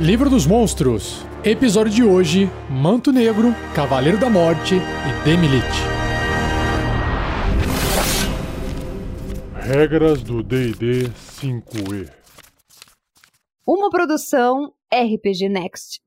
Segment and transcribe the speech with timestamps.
[0.00, 1.24] Livro dos Monstros.
[1.44, 5.64] Episódio de hoje: Manto Negro, Cavaleiro da Morte e Demilite.
[9.54, 11.08] Regras do D&D
[11.40, 12.10] 5e.
[13.64, 16.00] Uma produção RPG Next.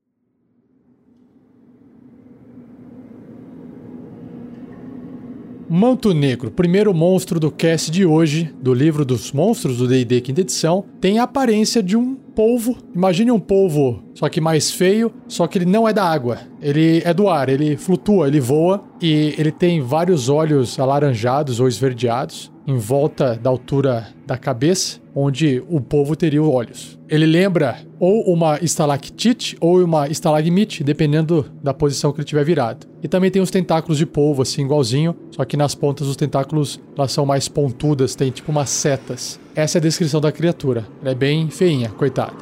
[5.70, 10.40] Manto Negro, primeiro monstro do cast de hoje, do livro dos monstros do D&D quinta
[10.40, 12.76] edição, tem a aparência de um polvo.
[12.94, 16.38] Imagine um polvo, só que mais feio, só que ele não é da água.
[16.62, 21.66] Ele é do ar, ele flutua, ele voa e ele tem vários olhos alaranjados ou
[21.66, 26.98] esverdeados em volta da altura da cabeça, onde o povo teria olhos.
[27.08, 32.86] Ele lembra ou uma estalactite ou uma estalagmite, dependendo da posição que ele tiver virado.
[33.02, 36.78] E também tem os tentáculos de polvo, assim, igualzinho, só que nas pontas os tentáculos
[36.94, 39.40] elas são mais pontudas, tem tipo umas setas.
[39.56, 40.86] Essa é a descrição da criatura.
[41.00, 42.34] Ela é bem feinha, coitada.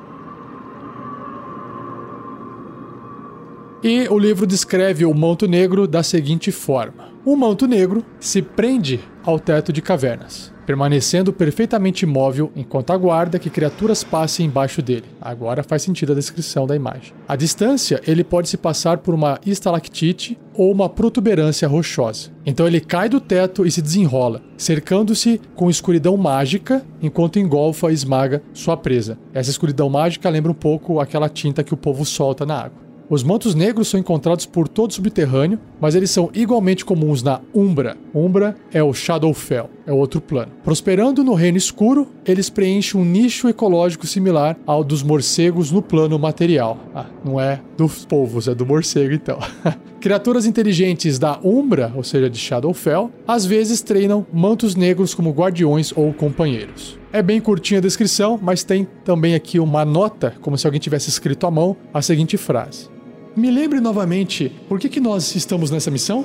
[3.80, 9.00] E o livro descreve o manto negro da seguinte forma: O manto negro se prende
[9.24, 15.06] ao teto de cavernas, permanecendo perfeitamente imóvel enquanto aguarda que criaturas passem embaixo dele.
[15.20, 17.14] Agora faz sentido a descrição da imagem.
[17.26, 22.30] À distância, ele pode se passar por uma estalactite ou uma protuberância rochosa.
[22.46, 27.94] Então ele cai do teto e se desenrola, cercando-se com escuridão mágica enquanto engolfa e
[27.94, 29.18] esmaga sua presa.
[29.34, 32.85] Essa escuridão mágica lembra um pouco aquela tinta que o povo solta na água.
[33.08, 37.40] Os mantos negros são encontrados por todo o subterrâneo, mas eles são igualmente comuns na
[37.54, 37.96] Umbra.
[38.12, 40.50] Umbra é o Shadowfell, é outro plano.
[40.64, 46.18] Prosperando no reino escuro, eles preenchem um nicho ecológico similar ao dos morcegos no plano
[46.18, 46.78] material.
[46.92, 49.38] Ah, não é dos povos, é do morcego então.
[50.00, 55.92] Criaturas inteligentes da Umbra, ou seja, de Shadowfell, às vezes treinam mantos negros como guardiões
[55.96, 56.98] ou companheiros.
[57.12, 61.08] É bem curtinha a descrição, mas tem também aqui uma nota, como se alguém tivesse
[61.08, 62.95] escrito à mão, a seguinte frase.
[63.36, 66.24] Me lembre novamente, por que, que nós estamos nessa missão?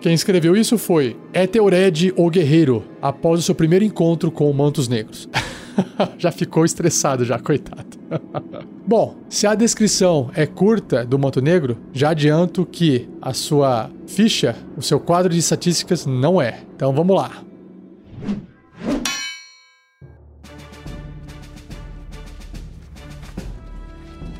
[0.00, 5.28] Quem escreveu isso foi Eteored, o Guerreiro, após o seu primeiro encontro com Mantos Negros.
[6.18, 7.96] já ficou estressado já, coitado.
[8.84, 14.56] Bom, se a descrição é curta do Manto Negro, já adianto que a sua ficha,
[14.76, 16.62] o seu quadro de estatísticas não é.
[16.74, 17.44] Então vamos lá.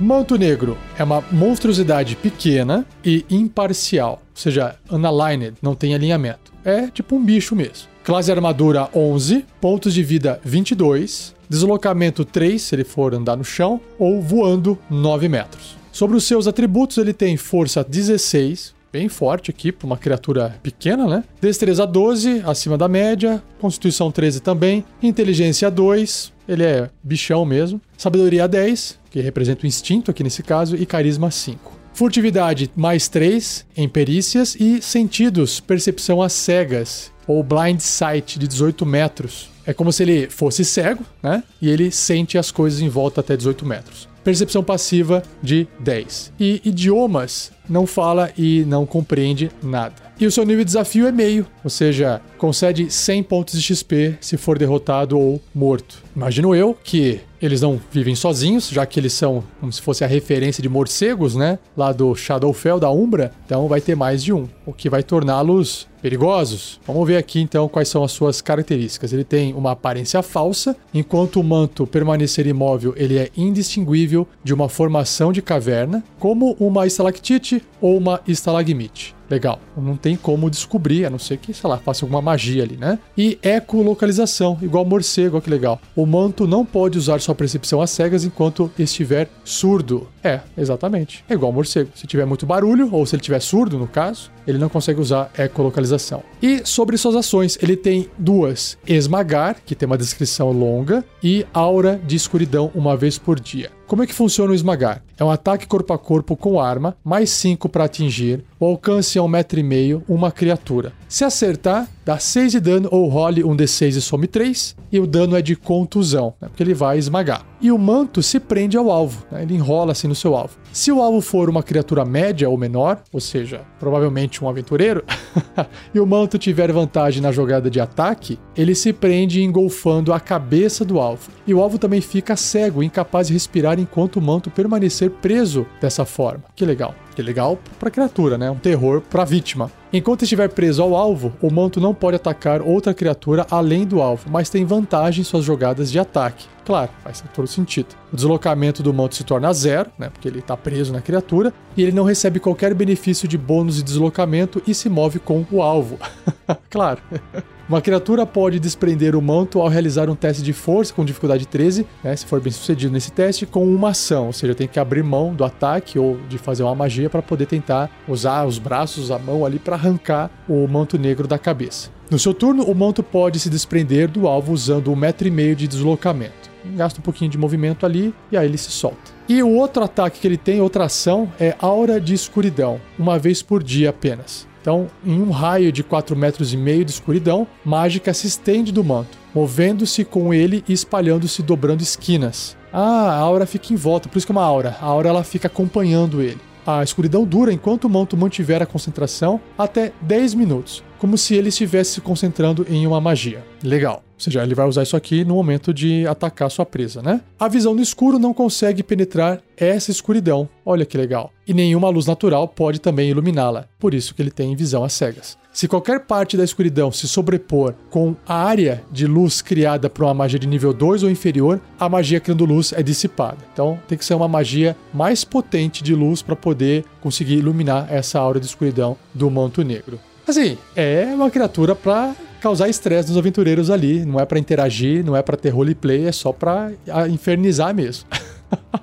[0.01, 6.53] Manto Negro é uma monstruosidade pequena e imparcial, ou seja, unaligned, não tem alinhamento.
[6.65, 7.89] É tipo um bicho mesmo.
[8.05, 13.81] Classe armadura 11, pontos de vida 22, deslocamento 3 se ele for andar no chão,
[13.99, 15.77] ou voando 9 metros.
[15.91, 21.09] Sobre os seus atributos, ele tem força 16, bem forte aqui para uma criatura pequena,
[21.09, 21.25] né?
[21.41, 27.81] Destreza 12, acima da média, Constituição 13 também, Inteligência 2, ele é bichão mesmo.
[27.97, 31.79] Sabedoria 10, que representa o instinto aqui nesse caso, e carisma 5.
[31.93, 38.87] Furtividade mais 3 em perícias e sentidos, percepção às cegas, ou blind sight de 18
[38.87, 39.51] metros.
[39.67, 41.43] É como se ele fosse cego, né?
[41.61, 44.09] E ele sente as coisas em volta até 18 metros.
[44.25, 46.33] Percepção passiva de 10.
[46.39, 50.08] E idiomas não fala e não compreende nada.
[50.21, 54.19] E o seu nível de desafio é meio, ou seja, concede 100 pontos de XP
[54.21, 56.03] se for derrotado ou morto.
[56.17, 60.09] Imagino eu que eles não vivem sozinhos, já que eles são como se fosse a
[60.09, 61.57] referência de morcegos, né?
[61.77, 65.87] Lá do Shadowfell da Umbra, então vai ter mais de um, o que vai torná-los
[66.03, 66.81] perigosos.
[66.85, 69.13] Vamos ver aqui então quais são as suas características.
[69.13, 74.69] Ele tem uma aparência falsa, enquanto o manto permanecer imóvel, ele é indistinguível de uma
[74.69, 79.17] formação de caverna, como uma estalactite ou uma estalagmite.
[79.31, 79.61] Legal.
[79.77, 82.99] Não tem como descobrir, a não ser que, sei lá, faça alguma magia ali, né?
[83.17, 85.81] E ecolocalização, igual morcego, olha que legal.
[85.95, 90.09] O manto não pode usar sua percepção às cegas enquanto estiver surdo.
[90.23, 91.25] É, exatamente.
[91.29, 91.91] É igual morcego.
[91.95, 95.31] Se tiver muito barulho, ou se ele tiver surdo, no caso, ele não consegue usar
[95.39, 96.23] ecolocalização.
[96.43, 102.01] E sobre suas ações, ele tem duas: esmagar, que tem uma descrição longa, e aura
[102.07, 103.78] de escuridão uma vez por dia.
[103.89, 105.03] Como é que funciona o esmagar?
[105.17, 109.23] É um ataque corpo a corpo com arma, mais 5 para atingir, o alcance é
[109.23, 109.59] um metro
[110.07, 110.93] uma criatura.
[111.09, 115.07] Se acertar, dá 6 de dano ou role um D6 e some 3, e o
[115.07, 117.47] dano é de contusão, né, porque ele vai esmagar.
[117.61, 120.57] E o manto se prende ao alvo, né, ele enrola assim no seu alvo.
[120.73, 125.05] Se o alvo for uma criatura média ou menor, ou seja, provavelmente um aventureiro,
[125.93, 130.85] e o manto tiver vantagem na jogada de ataque, ele se prende engolfando a cabeça
[130.85, 131.31] do alvo.
[131.47, 136.05] E o alvo também fica cego, incapaz de respirar enquanto o manto permanecer preso dessa
[136.05, 136.45] forma.
[136.55, 136.95] Que legal.
[137.23, 138.51] Legal pra criatura, né?
[138.51, 139.71] Um terror pra vítima.
[139.93, 144.29] Enquanto estiver preso ao alvo, o manto não pode atacar outra criatura além do alvo,
[144.31, 146.47] mas tem vantagem em suas jogadas de ataque.
[146.65, 147.89] Claro, faz todo sentido.
[148.13, 150.11] O deslocamento do manto se torna zero, né?
[150.11, 153.83] Porque ele está preso na criatura, e ele não recebe qualquer benefício de bônus de
[153.83, 155.99] deslocamento e se move com o alvo.
[156.69, 157.01] claro.
[157.69, 161.87] Uma criatura pode desprender o manto ao realizar um teste de força com dificuldade 13,
[162.03, 165.05] né, se for bem sucedido nesse teste, com uma ação, ou seja, tem que abrir
[165.05, 169.19] mão do ataque ou de fazer uma magia para poder tentar usar os braços, a
[169.19, 171.91] mão ali para arrancar o manto negro da cabeça.
[172.11, 175.55] No seu turno, o manto pode se desprender do alvo usando um metro e meio
[175.55, 176.49] de deslocamento.
[176.75, 179.13] Gasta um pouquinho de movimento ali e aí ele se solta.
[179.29, 183.43] E o outro ataque que ele tem, outra ação, é Aura de Escuridão, uma vez
[183.43, 184.48] por dia apenas.
[184.69, 188.85] Então, em um raio de 4 metros e meio de escuridão, mágica se estende do
[188.85, 192.55] manto, movendo-se com ele e espalhando-se dobrando esquinas.
[192.71, 194.77] Ah, a aura fica em volta, por isso que é uma aura.
[194.79, 196.37] A aura ela fica acompanhando ele.
[196.67, 201.49] A escuridão dura enquanto o manto mantiver a concentração até 10 minutos, como se ele
[201.49, 203.43] estivesse se concentrando em uma magia.
[203.65, 204.03] Legal.
[204.19, 207.21] Ou seja, ele vai usar isso aqui no momento de atacar sua presa, né?
[207.39, 210.49] A visão no escuro não consegue penetrar essa escuridão.
[210.67, 211.33] Olha que legal.
[211.47, 213.67] E nenhuma luz natural pode também iluminá-la.
[213.79, 215.39] Por isso que ele tem visão às cegas.
[215.53, 220.15] Se qualquer parte da escuridão se sobrepor com a área de luz criada por uma
[220.15, 223.39] magia de nível 2 ou inferior, a magia criando luz é dissipada.
[223.53, 228.19] Então tem que ser uma magia mais potente de luz para poder conseguir iluminar essa
[228.19, 229.99] aura de escuridão do manto negro.
[230.27, 234.05] Assim, é uma criatura para causar estresse nos aventureiros ali.
[234.05, 236.73] Não é para interagir, não é para ter roleplay, é só para
[237.11, 238.07] infernizar mesmo.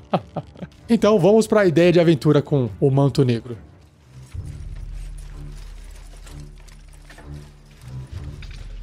[0.89, 3.57] então vamos para a ideia de aventura com o manto negro.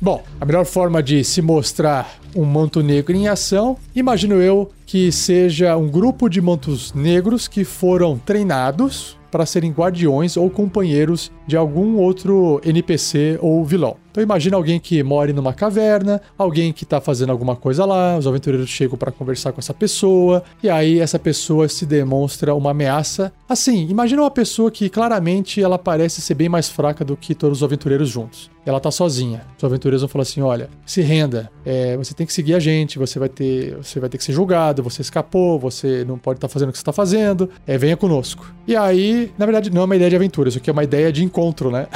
[0.01, 5.13] Bom, a melhor forma de se mostrar um manto negro em ação, imagino eu que
[5.13, 11.57] seja um grupo de mantos negros que foram treinados para serem guardiões ou companheiros de
[11.57, 14.02] algum outro NPC ou vilão.
[14.13, 18.27] Então imagina alguém que mora numa caverna, alguém que está fazendo alguma coisa lá, os
[18.27, 23.33] aventureiros chegam para conversar com essa pessoa, e aí essa pessoa se demonstra uma ameaça.
[23.49, 27.59] Assim, imagina uma pessoa que claramente ela parece ser bem mais fraca do que todos
[27.59, 28.51] os aventureiros juntos.
[28.67, 29.47] Ela tá sozinha.
[29.57, 32.99] Os aventureiros vão falar assim: olha, se renda, é, você tem que seguir a gente,
[32.99, 36.49] você vai ter, você vai ter que ser julgado, você escapou, você não pode estar
[36.49, 38.53] tá fazendo o que você está fazendo, é, venha conosco.
[38.67, 41.11] E aí, na verdade, não é uma ideia de aventura, isso aqui é uma ideia
[41.11, 41.89] de encontro, né?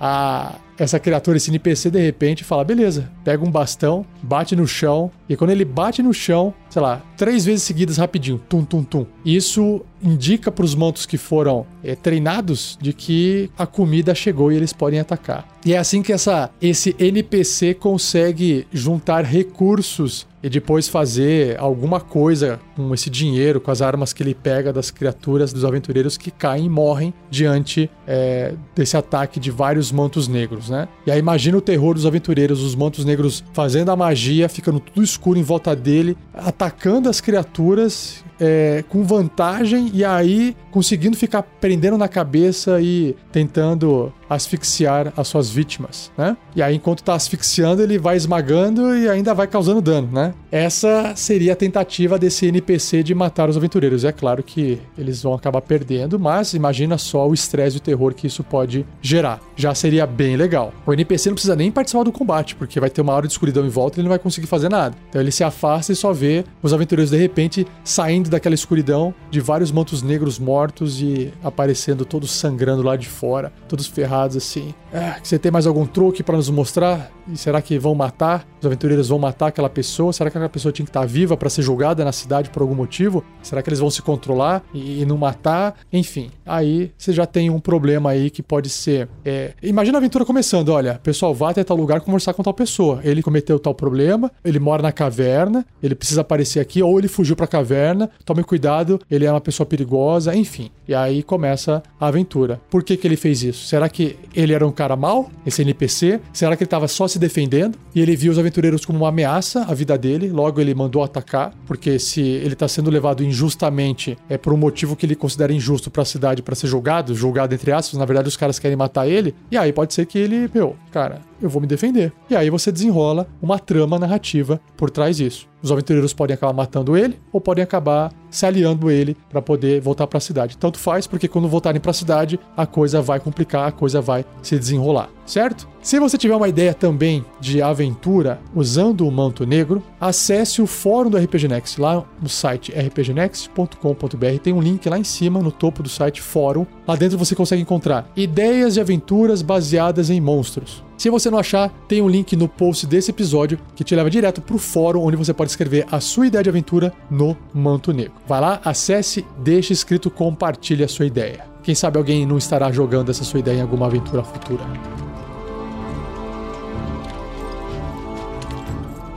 [0.00, 5.10] a essa criatura, esse NPC, de repente fala: beleza, pega um bastão, bate no chão,
[5.28, 9.06] e quando ele bate no chão, sei lá, três vezes seguidas rapidinho, tum, tum, tum.
[9.24, 14.56] Isso indica para os mantos que foram é, treinados de que a comida chegou e
[14.56, 15.48] eles podem atacar.
[15.64, 22.60] E é assim que essa, esse NPC consegue juntar recursos e depois fazer alguma coisa
[22.76, 26.66] com esse dinheiro, com as armas que ele pega das criaturas, dos aventureiros que caem
[26.66, 30.86] e morrem diante é, desse ataque de vários mantos negros, né?
[31.04, 35.02] E aí imagina o terror dos aventureiros, os mantos negros fazendo a magia, ficando tudo
[35.02, 36.65] escuro em volta dele, atacando
[37.08, 45.12] as criaturas é, com vantagem e aí conseguindo ficar prendendo na cabeça e tentando asfixiar
[45.16, 46.36] as suas vítimas, né?
[46.54, 50.34] E aí, enquanto tá asfixiando, ele vai esmagando e ainda vai causando dano, né?
[50.50, 54.04] Essa seria a tentativa desse NPC de matar os aventureiros.
[54.04, 58.14] É claro que eles vão acabar perdendo, mas imagina só o estresse e o terror
[58.14, 59.40] que isso pode gerar.
[59.54, 60.72] Já seria bem legal.
[60.84, 63.64] O NPC não precisa nem participar do combate, porque vai ter uma hora de escuridão
[63.64, 64.96] em volta e ele não vai conseguir fazer nada.
[65.08, 69.40] Então ele se afasta e só vê os aventureiros de repente saindo daquela escuridão de
[69.40, 74.74] vários mantos negros mortos e aparecendo todos sangrando lá de fora, todos ferrados assim.
[74.98, 77.10] Ah, você tem mais algum truque para nos mostrar?
[77.30, 78.48] E será que vão matar?
[78.58, 80.10] Os aventureiros vão matar aquela pessoa?
[80.10, 82.74] Será que aquela pessoa tinha que estar viva para ser julgada na cidade por algum
[82.74, 83.22] motivo?
[83.42, 85.76] Será que eles vão se controlar e, e não matar?
[85.92, 89.06] Enfim, aí você já tem um problema aí que pode ser.
[89.22, 89.52] É...
[89.62, 93.00] Imagina a aventura começando: olha, pessoal, vá até tal lugar conversar com tal pessoa.
[93.04, 97.36] Ele cometeu tal problema, ele mora na caverna, ele precisa aparecer aqui, ou ele fugiu
[97.36, 100.70] para a caverna, tome cuidado, ele é uma pessoa perigosa, enfim.
[100.88, 102.60] E aí começa a aventura.
[102.70, 103.66] Por que, que ele fez isso?
[103.66, 106.20] Será que ele era um cara mal, esse NPC?
[106.32, 109.62] Será que ele estava só se defendendo e ele viu os aventureiros como uma ameaça
[109.62, 110.28] à vida dele?
[110.28, 114.94] Logo ele mandou atacar, porque se ele está sendo levado injustamente é por um motivo
[114.94, 118.28] que ele considera injusto para a cidade para ser julgado, julgado entre aspas, na verdade
[118.28, 119.34] os caras querem matar ele.
[119.50, 122.12] E aí pode ser que ele, meu, cara, eu vou me defender.
[122.28, 125.48] E aí você desenrola uma trama narrativa por trás disso.
[125.62, 130.06] Os aventureiros podem acabar matando ele ou podem acabar se aliando ele para poder voltar
[130.06, 130.56] para a cidade.
[130.56, 134.24] Tanto faz, porque quando voltarem para a cidade, a coisa vai complicar, a coisa vai
[134.42, 135.66] se desenrolar, certo?
[135.82, 141.10] Se você tiver uma ideia também de aventura usando o manto negro, acesse o fórum
[141.10, 144.38] do RPG Next lá no site rpgnext.com.br.
[144.42, 146.66] Tem um link lá em cima no topo do site fórum.
[146.86, 150.85] Lá dentro você consegue encontrar ideias de aventuras baseadas em monstros.
[150.96, 154.40] Se você não achar, tem um link no post desse episódio que te leva direto
[154.40, 158.14] para o fórum onde você pode escrever a sua ideia de aventura no manto negro.
[158.26, 161.44] Vai lá, acesse, deixe escrito, compartilhe a sua ideia.
[161.62, 164.64] Quem sabe alguém não estará jogando essa sua ideia em alguma aventura futura.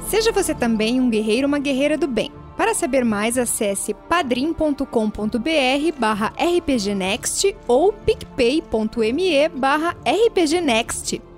[0.07, 2.31] Seja você também um guerreiro ou uma guerreira do bem.
[2.57, 4.83] Para saber mais, acesse padrim.com.br
[5.98, 11.28] barra rpgnext ou picpay.me barra rpgnext.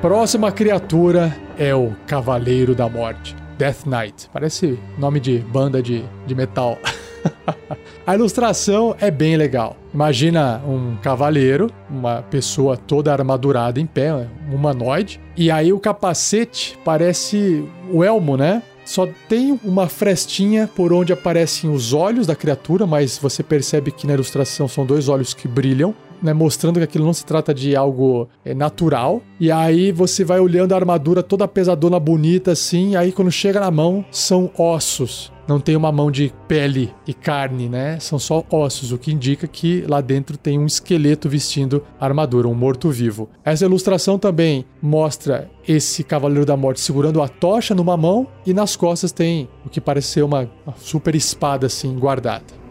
[0.00, 3.34] Próxima criatura é o Cavaleiro da Morte.
[3.58, 4.30] Death Knight.
[4.32, 6.78] Parece nome de banda de, de metal.
[8.06, 9.76] A ilustração é bem legal.
[9.92, 16.78] Imagina um cavaleiro, uma pessoa toda armadurada em pé, um humanoide, e aí o capacete
[16.84, 18.62] parece o elmo, né?
[18.84, 24.06] Só tem uma frestinha por onde aparecem os olhos da criatura, mas você percebe que
[24.06, 27.74] na ilustração são dois olhos que brilham né, mostrando que aquilo não se trata de
[27.76, 29.22] algo é, natural.
[29.40, 33.70] E aí você vai olhando a armadura toda pesadona, bonita assim, aí quando chega na
[33.70, 35.32] mão são ossos.
[35.48, 37.98] Não tem uma mão de pele e carne, né?
[38.00, 42.54] São só ossos, o que indica que lá dentro tem um esqueleto vestindo armadura, um
[42.54, 43.30] morto-vivo.
[43.42, 48.76] Essa ilustração também mostra esse Cavaleiro da Morte segurando a tocha numa mão e nas
[48.76, 52.67] costas tem o que parece ser uma, uma super espada assim guardada.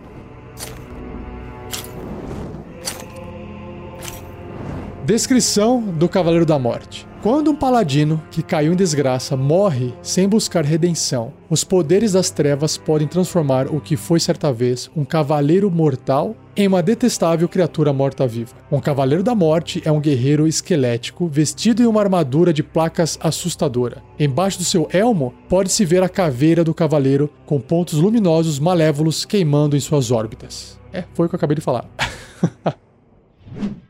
[5.07, 7.07] Descrição do Cavaleiro da Morte.
[7.23, 12.77] Quando um paladino que caiu em desgraça morre sem buscar redenção, os poderes das trevas
[12.77, 18.53] podem transformar o que foi certa vez um cavaleiro mortal em uma detestável criatura morta-viva.
[18.69, 24.03] Um cavaleiro da morte é um guerreiro esquelético vestido em uma armadura de placas assustadora.
[24.19, 29.77] Embaixo do seu elmo pode-se ver a caveira do cavaleiro com pontos luminosos malévolos queimando
[29.77, 30.77] em suas órbitas.
[30.91, 31.89] É, foi o que eu acabei de falar.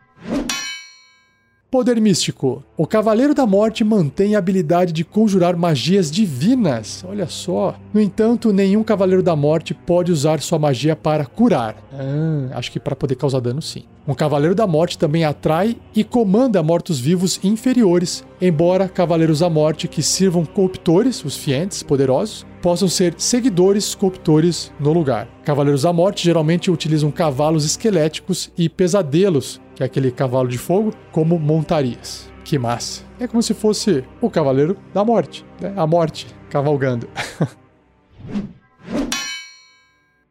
[1.69, 2.63] Poder místico.
[2.77, 7.03] O Cavaleiro da Morte mantém a habilidade de conjurar magias divinas.
[7.05, 7.75] Olha só.
[7.93, 11.75] No entanto, nenhum Cavaleiro da Morte pode usar sua magia para curar.
[11.91, 13.83] Ah, acho que para poder causar dano, sim.
[14.07, 20.01] Um Cavaleiro da Morte também atrai e comanda mortos-vivos inferiores, embora Cavaleiros da Morte que
[20.01, 25.27] sirvam corruptores, os fientes poderosos, possam ser seguidores corruptores no lugar.
[25.43, 30.91] Cavaleiros da Morte geralmente utilizam cavalos esqueléticos e pesadelos, que é aquele cavalo de fogo,
[31.11, 32.27] como montarias.
[32.43, 33.03] Que massa!
[33.19, 35.71] É como se fosse o Cavaleiro da Morte, né?
[35.77, 37.07] a morte cavalgando.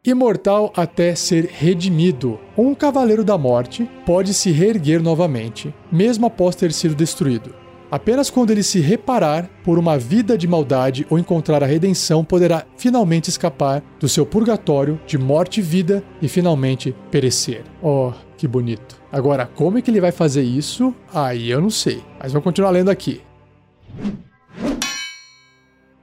[0.03, 2.37] imortal até ser redimido.
[2.57, 7.55] Um cavaleiro da morte pode se reerguer novamente, mesmo após ter sido destruído.
[7.89, 12.65] Apenas quando ele se reparar por uma vida de maldade ou encontrar a redenção, poderá
[12.75, 17.63] finalmente escapar do seu purgatório de morte e vida e finalmente perecer.
[17.81, 19.01] Oh, que bonito.
[19.11, 20.93] Agora, como é que ele vai fazer isso?
[21.13, 22.03] Aí eu não sei.
[22.19, 23.21] Mas vou continuar lendo aqui.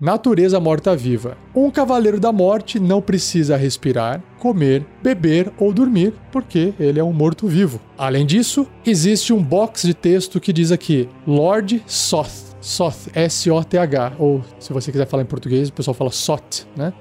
[0.00, 1.38] Natureza morta-viva.
[1.54, 7.12] Um cavaleiro da morte não precisa respirar, comer, beber ou dormir, porque ele é um
[7.12, 7.80] morto-vivo.
[7.96, 12.54] Além disso, existe um box de texto que diz aqui: Lord Soth.
[12.60, 16.94] Soth, S-O-T-H, ou se você quiser falar em português, o pessoal fala Sot, né?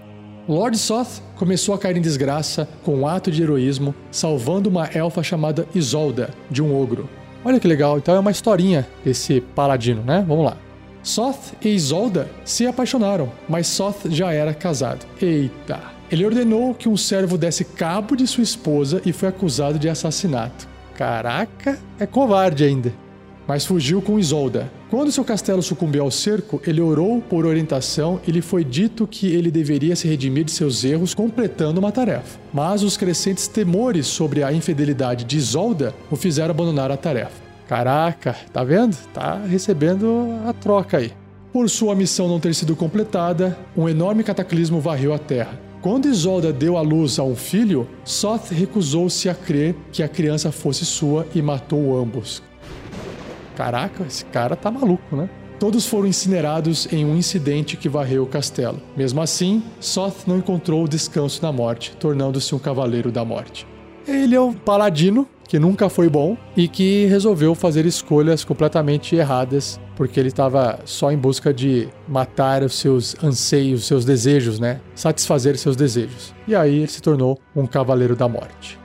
[0.48, 5.24] Lord Soth começou a cair em desgraça com um ato de heroísmo, salvando uma elfa
[5.24, 7.10] chamada Isolda, de um ogro.
[7.46, 10.24] Olha que legal, então é uma historinha esse paladino, né?
[10.28, 10.58] Vamos lá.
[11.02, 15.06] Soth e Isolda se apaixonaram, mas Soth já era casado.
[15.22, 15.80] Eita!
[16.12, 20.68] Ele ordenou que um servo desse cabo de sua esposa e foi acusado de assassinato.
[20.96, 22.94] Caraca, é covarde ainda.
[23.48, 24.72] Mas fugiu com Isolda.
[24.90, 29.28] Quando seu castelo sucumbiu ao cerco, ele orou por orientação e lhe foi dito que
[29.28, 32.40] ele deveria se redimir de seus erros completando uma tarefa.
[32.54, 37.42] Mas os crescentes temores sobre a infidelidade de Isolda o fizeram abandonar a tarefa.
[37.68, 38.96] Caraca, tá vendo?
[39.14, 41.12] Tá recebendo a troca aí.
[41.52, 45.60] Por sua missão não ter sido completada, um enorme cataclismo varreu a Terra.
[45.82, 50.52] Quando Isolda deu à luz a um filho, Soth recusou-se a crer que a criança
[50.52, 52.42] fosse sua e matou ambos.
[53.56, 55.30] Caraca, esse cara tá maluco, né?
[55.64, 58.82] todos foram incinerados em um incidente que varreu o castelo.
[58.98, 63.66] Mesmo assim, Soth não encontrou descanso na morte, tornando-se um cavaleiro da morte.
[64.06, 69.80] Ele é um paladino que nunca foi bom e que resolveu fazer escolhas completamente erradas
[69.96, 74.82] porque ele estava só em busca de matar os seus anseios, seus desejos, né?
[74.94, 76.34] Satisfazer seus desejos.
[76.46, 78.78] E aí ele se tornou um cavaleiro da morte.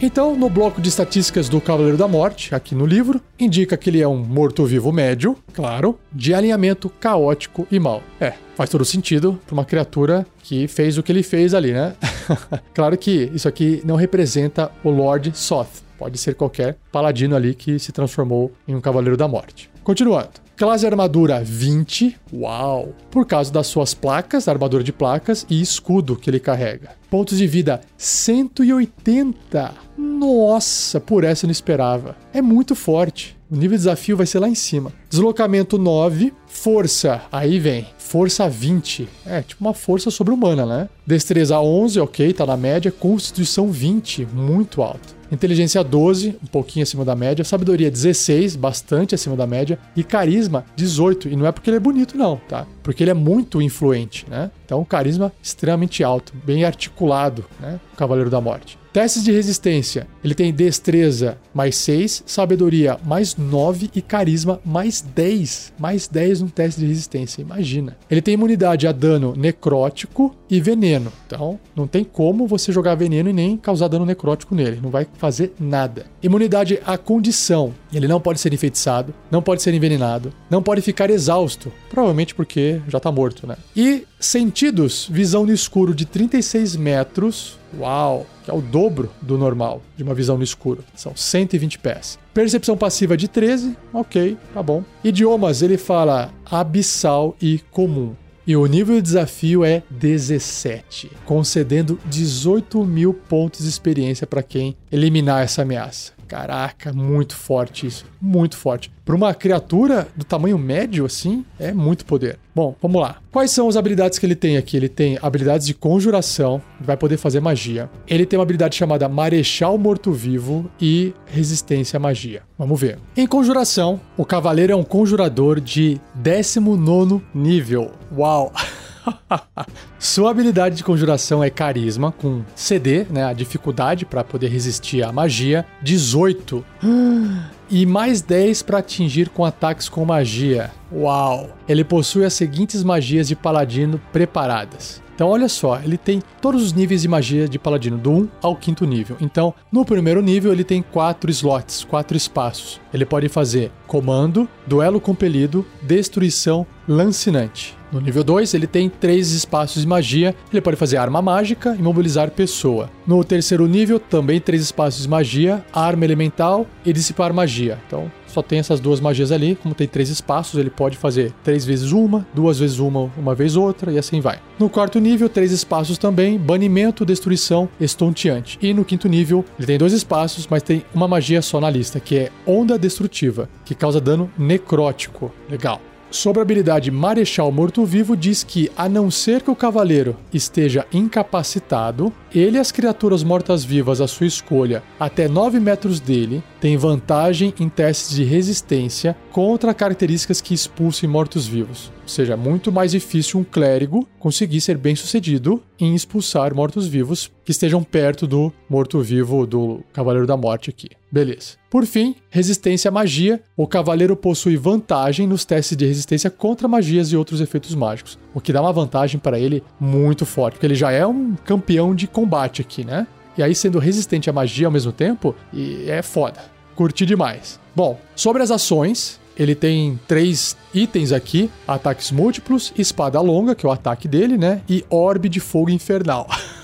[0.00, 4.00] Então, no bloco de estatísticas do Cavaleiro da Morte, aqui no livro, indica que ele
[4.00, 8.00] é um morto-vivo médio, claro, de alinhamento caótico e mal.
[8.20, 11.96] É, faz todo sentido para uma criatura que fez o que ele fez ali, né?
[12.72, 15.82] claro que isso aqui não representa o Lord Soth.
[15.98, 19.68] Pode ser qualquer paladino ali que se transformou em um Cavaleiro da Morte.
[19.82, 20.47] Continuando.
[20.58, 22.92] Classe armadura 20, uau!
[23.12, 26.96] Por causa das suas placas, armadura de placas e escudo que ele carrega.
[27.08, 29.72] Pontos de vida 180.
[29.96, 32.16] Nossa, por essa eu não esperava.
[32.32, 33.37] É muito forte.
[33.50, 34.92] O nível de desafio vai ser lá em cima.
[35.08, 37.86] Deslocamento 9, força, aí vem.
[37.96, 39.08] Força 20.
[39.24, 40.88] É, tipo uma força sobre-humana, né?
[41.06, 42.92] Destreza 11, ok, tá na média.
[42.92, 45.16] Constituição 20, muito alto.
[45.32, 47.42] Inteligência 12, um pouquinho acima da média.
[47.42, 49.78] Sabedoria 16, bastante acima da média.
[49.96, 51.28] E carisma 18.
[51.28, 52.66] E não é porque ele é bonito, não, tá?
[52.82, 54.50] Porque ele é muito influente, né?
[54.68, 57.80] Então, carisma extremamente alto, bem articulado, né?
[57.94, 58.78] O Cavaleiro da Morte.
[58.92, 60.06] Testes de resistência.
[60.22, 65.72] Ele tem destreza mais 6, sabedoria mais 9 e carisma mais 10.
[65.78, 67.96] Mais 10 no teste de resistência, imagina.
[68.10, 71.12] Ele tem imunidade a dano necrótico e veneno.
[71.26, 74.80] Então, não tem como você jogar veneno e nem causar dano necrótico nele.
[74.82, 76.06] Não vai fazer nada.
[76.22, 77.74] Imunidade à condição.
[77.92, 81.72] Ele não pode ser enfeitiçado, não pode ser envenenado, não pode ficar exausto.
[81.88, 83.56] Provavelmente porque já tá morto, né?
[83.76, 87.58] E sentidos, visão no escuro de 36 metros.
[87.78, 88.26] Uau!
[88.44, 90.82] Que é o dobro do normal de uma visão no escuro.
[90.94, 92.18] São 120 pés.
[92.32, 93.76] Percepção passiva de 13.
[93.92, 94.82] Ok, tá bom.
[95.04, 98.14] Idiomas, ele fala abissal e comum.
[98.48, 104.74] E o nível de desafio é 17, concedendo 18 mil pontos de experiência para quem
[104.90, 106.17] eliminar essa ameaça.
[106.28, 108.04] Caraca, muito forte isso.
[108.20, 108.90] Muito forte.
[109.04, 112.38] Para uma criatura do tamanho médio, assim, é muito poder.
[112.54, 113.16] Bom, vamos lá.
[113.32, 114.76] Quais são as habilidades que ele tem aqui?
[114.76, 117.88] Ele tem habilidades de conjuração, vai poder fazer magia.
[118.06, 122.42] Ele tem uma habilidade chamada Marechal Morto-Vivo e Resistência à Magia.
[122.58, 122.98] Vamos ver.
[123.16, 127.92] Em conjuração, o cavaleiro é um conjurador de 19 nível.
[128.14, 128.52] Uau!
[129.98, 133.24] Sua habilidade de conjuração é carisma, com CD, né?
[133.24, 135.66] A dificuldade para poder resistir à magia.
[135.82, 136.64] 18.
[137.70, 140.70] E mais 10 para atingir com ataques com magia.
[140.92, 141.50] Uau!
[141.68, 145.02] Ele possui as seguintes magias de paladino preparadas.
[145.18, 148.56] Então, olha só, ele tem todos os níveis de magia de paladino, do 1 ao
[148.58, 149.16] 5 nível.
[149.20, 152.80] Então, no primeiro nível, ele tem 4 slots, 4 espaços.
[152.94, 157.76] Ele pode fazer comando, duelo compelido, destruição, lancinante.
[157.90, 160.34] No nível 2, ele tem três espaços de magia.
[160.52, 162.90] Ele pode fazer arma mágica e mobilizar pessoa.
[163.06, 167.57] No terceiro nível, também três espaços de magia, arma elemental e dissipar magia.
[167.66, 169.56] Então, só tem essas duas magias ali.
[169.56, 173.56] Como tem três espaços, ele pode fazer três vezes uma, duas vezes uma, uma vez
[173.56, 174.38] outra e assim vai.
[174.58, 178.58] No quarto nível, três espaços também: banimento, destruição, estonteante.
[178.60, 182.00] E no quinto nível, ele tem dois espaços, mas tem uma magia só na lista,
[182.00, 185.32] que é onda destrutiva, que causa dano necrótico.
[185.50, 185.80] Legal.
[186.10, 192.10] Sobre a habilidade Marechal Morto-Vivo, diz que, a não ser que o cavaleiro esteja incapacitado,
[192.34, 197.68] ele e as criaturas mortas-vivas à sua escolha, até 9 metros dele, têm vantagem em
[197.68, 201.92] testes de resistência contra características que expulsem mortos-vivos.
[202.02, 207.30] Ou seja, é muito mais difícil um clérigo conseguir ser bem sucedido em expulsar mortos-vivos
[207.48, 210.90] que estejam perto do morto-vivo do Cavaleiro da Morte aqui.
[211.10, 211.52] Beleza.
[211.70, 213.40] Por fim, resistência à magia.
[213.56, 218.40] O cavaleiro possui vantagem nos testes de resistência contra magias e outros efeitos mágicos, o
[218.42, 222.06] que dá uma vantagem para ele muito forte, porque ele já é um campeão de
[222.06, 223.06] combate aqui, né?
[223.34, 226.44] E aí, sendo resistente à magia ao mesmo tempo, e é foda.
[226.76, 227.58] Curti demais.
[227.74, 233.68] Bom, sobre as ações, ele tem três itens aqui: ataques múltiplos, espada longa, que é
[233.70, 234.60] o ataque dele, né?
[234.68, 236.28] E orbe de fogo infernal.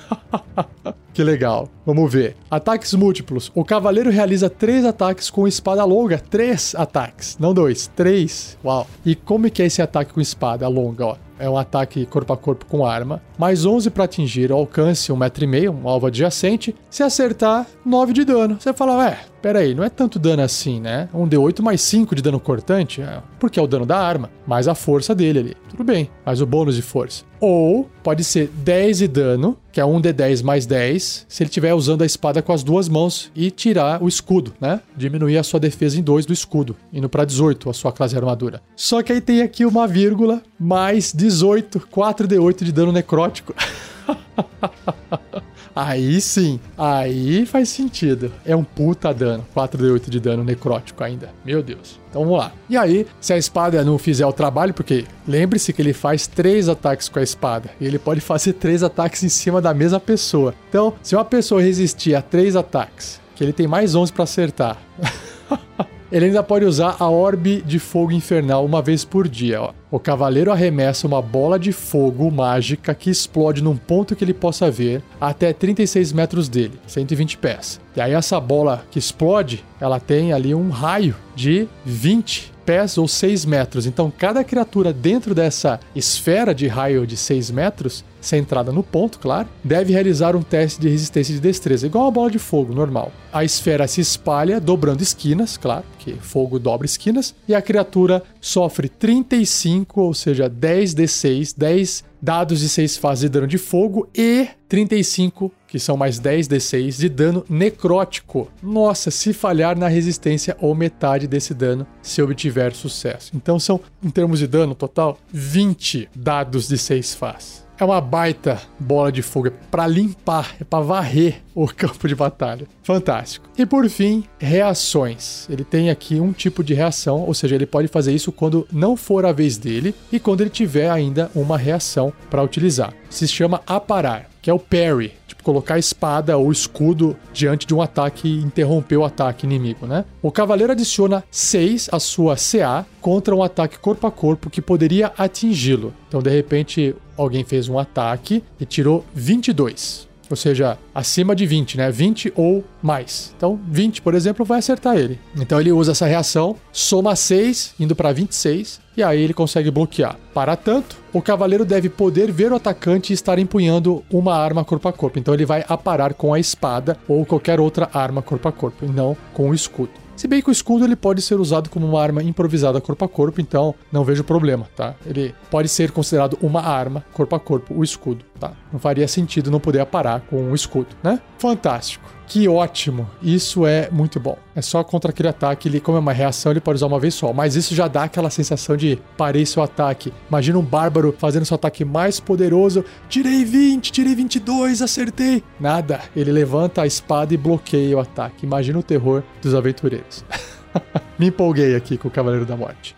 [1.14, 1.68] que legal.
[1.86, 2.36] Vamos ver.
[2.50, 3.50] Ataques múltiplos.
[3.54, 6.18] O cavaleiro realiza três ataques com espada longa.
[6.18, 8.56] Três ataques, não dois, três.
[8.64, 8.86] Uau.
[9.04, 11.06] E como é que é esse ataque com espada longa?
[11.06, 13.20] Ó, é um ataque corpo a corpo com arma.
[13.36, 16.74] Mais 11 para atingir o alcance, um metro e meio, um alvo adjacente.
[16.88, 18.56] Se acertar, 9 de dano.
[18.58, 21.08] Você fala, ué, peraí, não é tanto dano assim, né?
[21.12, 24.68] Um D8 mais 5 de dano cortante, é, porque é o dano da arma, mais
[24.68, 25.56] a força dele ali.
[25.68, 27.24] Tudo bem, mais o bônus de força.
[27.40, 31.26] Ou pode ser 10 de dano, que é um D10 mais 10.
[31.28, 34.80] Se ele tiver usando a espada com as duas mãos e tirar o escudo, né?
[34.96, 38.18] Diminuir a sua defesa em dois do escudo, indo para 18 a sua classe de
[38.18, 38.62] armadura.
[38.76, 43.54] Só que aí tem aqui uma vírgula, mais 18, 4d8 de dano necrótico.
[45.74, 48.32] Aí sim, aí faz sentido.
[48.44, 49.44] É um puta dano.
[49.54, 51.30] 4d8 de dano necrótico ainda.
[51.44, 51.98] Meu Deus.
[52.08, 52.52] Então vamos lá.
[52.68, 56.68] E aí, se a espada não fizer o trabalho, porque lembre-se que ele faz três
[56.68, 57.70] ataques com a espada.
[57.80, 60.54] E ele pode fazer três ataques em cima da mesma pessoa.
[60.68, 64.78] Então, se uma pessoa resistir a três ataques, que ele tem mais 11 para acertar.
[66.12, 69.62] Ele ainda pode usar a orbe de fogo infernal uma vez por dia.
[69.62, 69.72] Ó.
[69.90, 74.70] O cavaleiro arremessa uma bola de fogo mágica que explode num ponto que ele possa
[74.70, 77.80] ver até 36 metros dele, 120 pés.
[77.96, 83.06] E aí essa bola que explode, ela tem ali um raio de 20 pés ou
[83.06, 83.86] 6 metros.
[83.86, 89.48] Então, cada criatura dentro dessa esfera de raio de 6 metros, centrada no ponto, claro,
[89.62, 93.12] deve realizar um teste de resistência de destreza, igual uma bola de fogo normal.
[93.32, 98.88] A esfera se espalha, dobrando esquinas, claro, porque fogo dobra esquinas, e a criatura sofre
[98.88, 104.48] 35, ou seja, 10 d6, 10 dados de 6 fases de dano de fogo e
[104.66, 108.48] 35, que são mais 10 d6 de dano necrótico.
[108.62, 113.30] Nossa, se falhar na resistência ou metade desse dano, se obtiver sucesso.
[113.34, 117.63] Então são, em termos de dano total, 20 dados de 6 faces.
[117.78, 122.14] É uma baita bola de fogo, é para limpar, é para varrer o campo de
[122.14, 122.66] batalha.
[122.82, 123.48] Fantástico.
[123.58, 125.48] E por fim, reações.
[125.50, 128.96] Ele tem aqui um tipo de reação, ou seja, ele pode fazer isso quando não
[128.96, 132.92] for a vez dele e quando ele tiver ainda uma reação para utilizar.
[133.10, 137.74] Se chama aparar, que é o parry, tipo colocar a espada ou escudo diante de
[137.74, 140.04] um ataque e interromper o ataque inimigo, né?
[140.22, 145.12] O cavaleiro adiciona 6 à sua CA contra um ataque corpo a corpo que poderia
[145.16, 145.92] atingi-lo.
[146.08, 150.08] Então, de repente, alguém fez um ataque e tirou 22.
[150.30, 151.90] Ou seja, acima de 20, né?
[151.90, 153.32] 20 ou mais.
[153.36, 155.18] Então, 20, por exemplo, vai acertar ele.
[155.36, 160.16] Então, ele usa essa reação, soma 6, indo para 26, e aí ele consegue bloquear.
[160.32, 164.92] Para tanto, o cavaleiro deve poder ver o atacante estar empunhando uma arma corpo a
[164.92, 165.18] corpo.
[165.18, 168.88] Então, ele vai aparar com a espada ou qualquer outra arma corpo a corpo, e
[168.88, 170.03] não com o escudo.
[170.16, 173.08] Se bem que o escudo ele pode ser usado como uma arma improvisada corpo a
[173.08, 174.94] corpo, então não vejo problema, tá?
[175.04, 178.52] Ele pode ser considerado uma arma corpo a corpo, o escudo, tá?
[178.72, 181.20] Não faria sentido não poder aparar com o escudo, né?
[181.38, 182.08] Fantástico.
[182.26, 183.08] Que ótimo!
[183.22, 184.38] Isso é muito bom.
[184.56, 187.14] É só contra aquele ataque, ele, como é uma reação, ele pode usar uma vez
[187.14, 187.32] só.
[187.32, 190.12] Mas isso já dá aquela sensação de parei seu ataque.
[190.28, 192.84] Imagina um bárbaro fazendo seu ataque mais poderoso.
[193.08, 195.42] Tirei 20, tirei 22, acertei.
[195.60, 196.00] Nada.
[196.16, 198.46] Ele levanta a espada e bloqueia o ataque.
[198.46, 200.24] Imagina o terror dos aventureiros.
[201.18, 202.96] Me empolguei aqui com o Cavaleiro da Morte.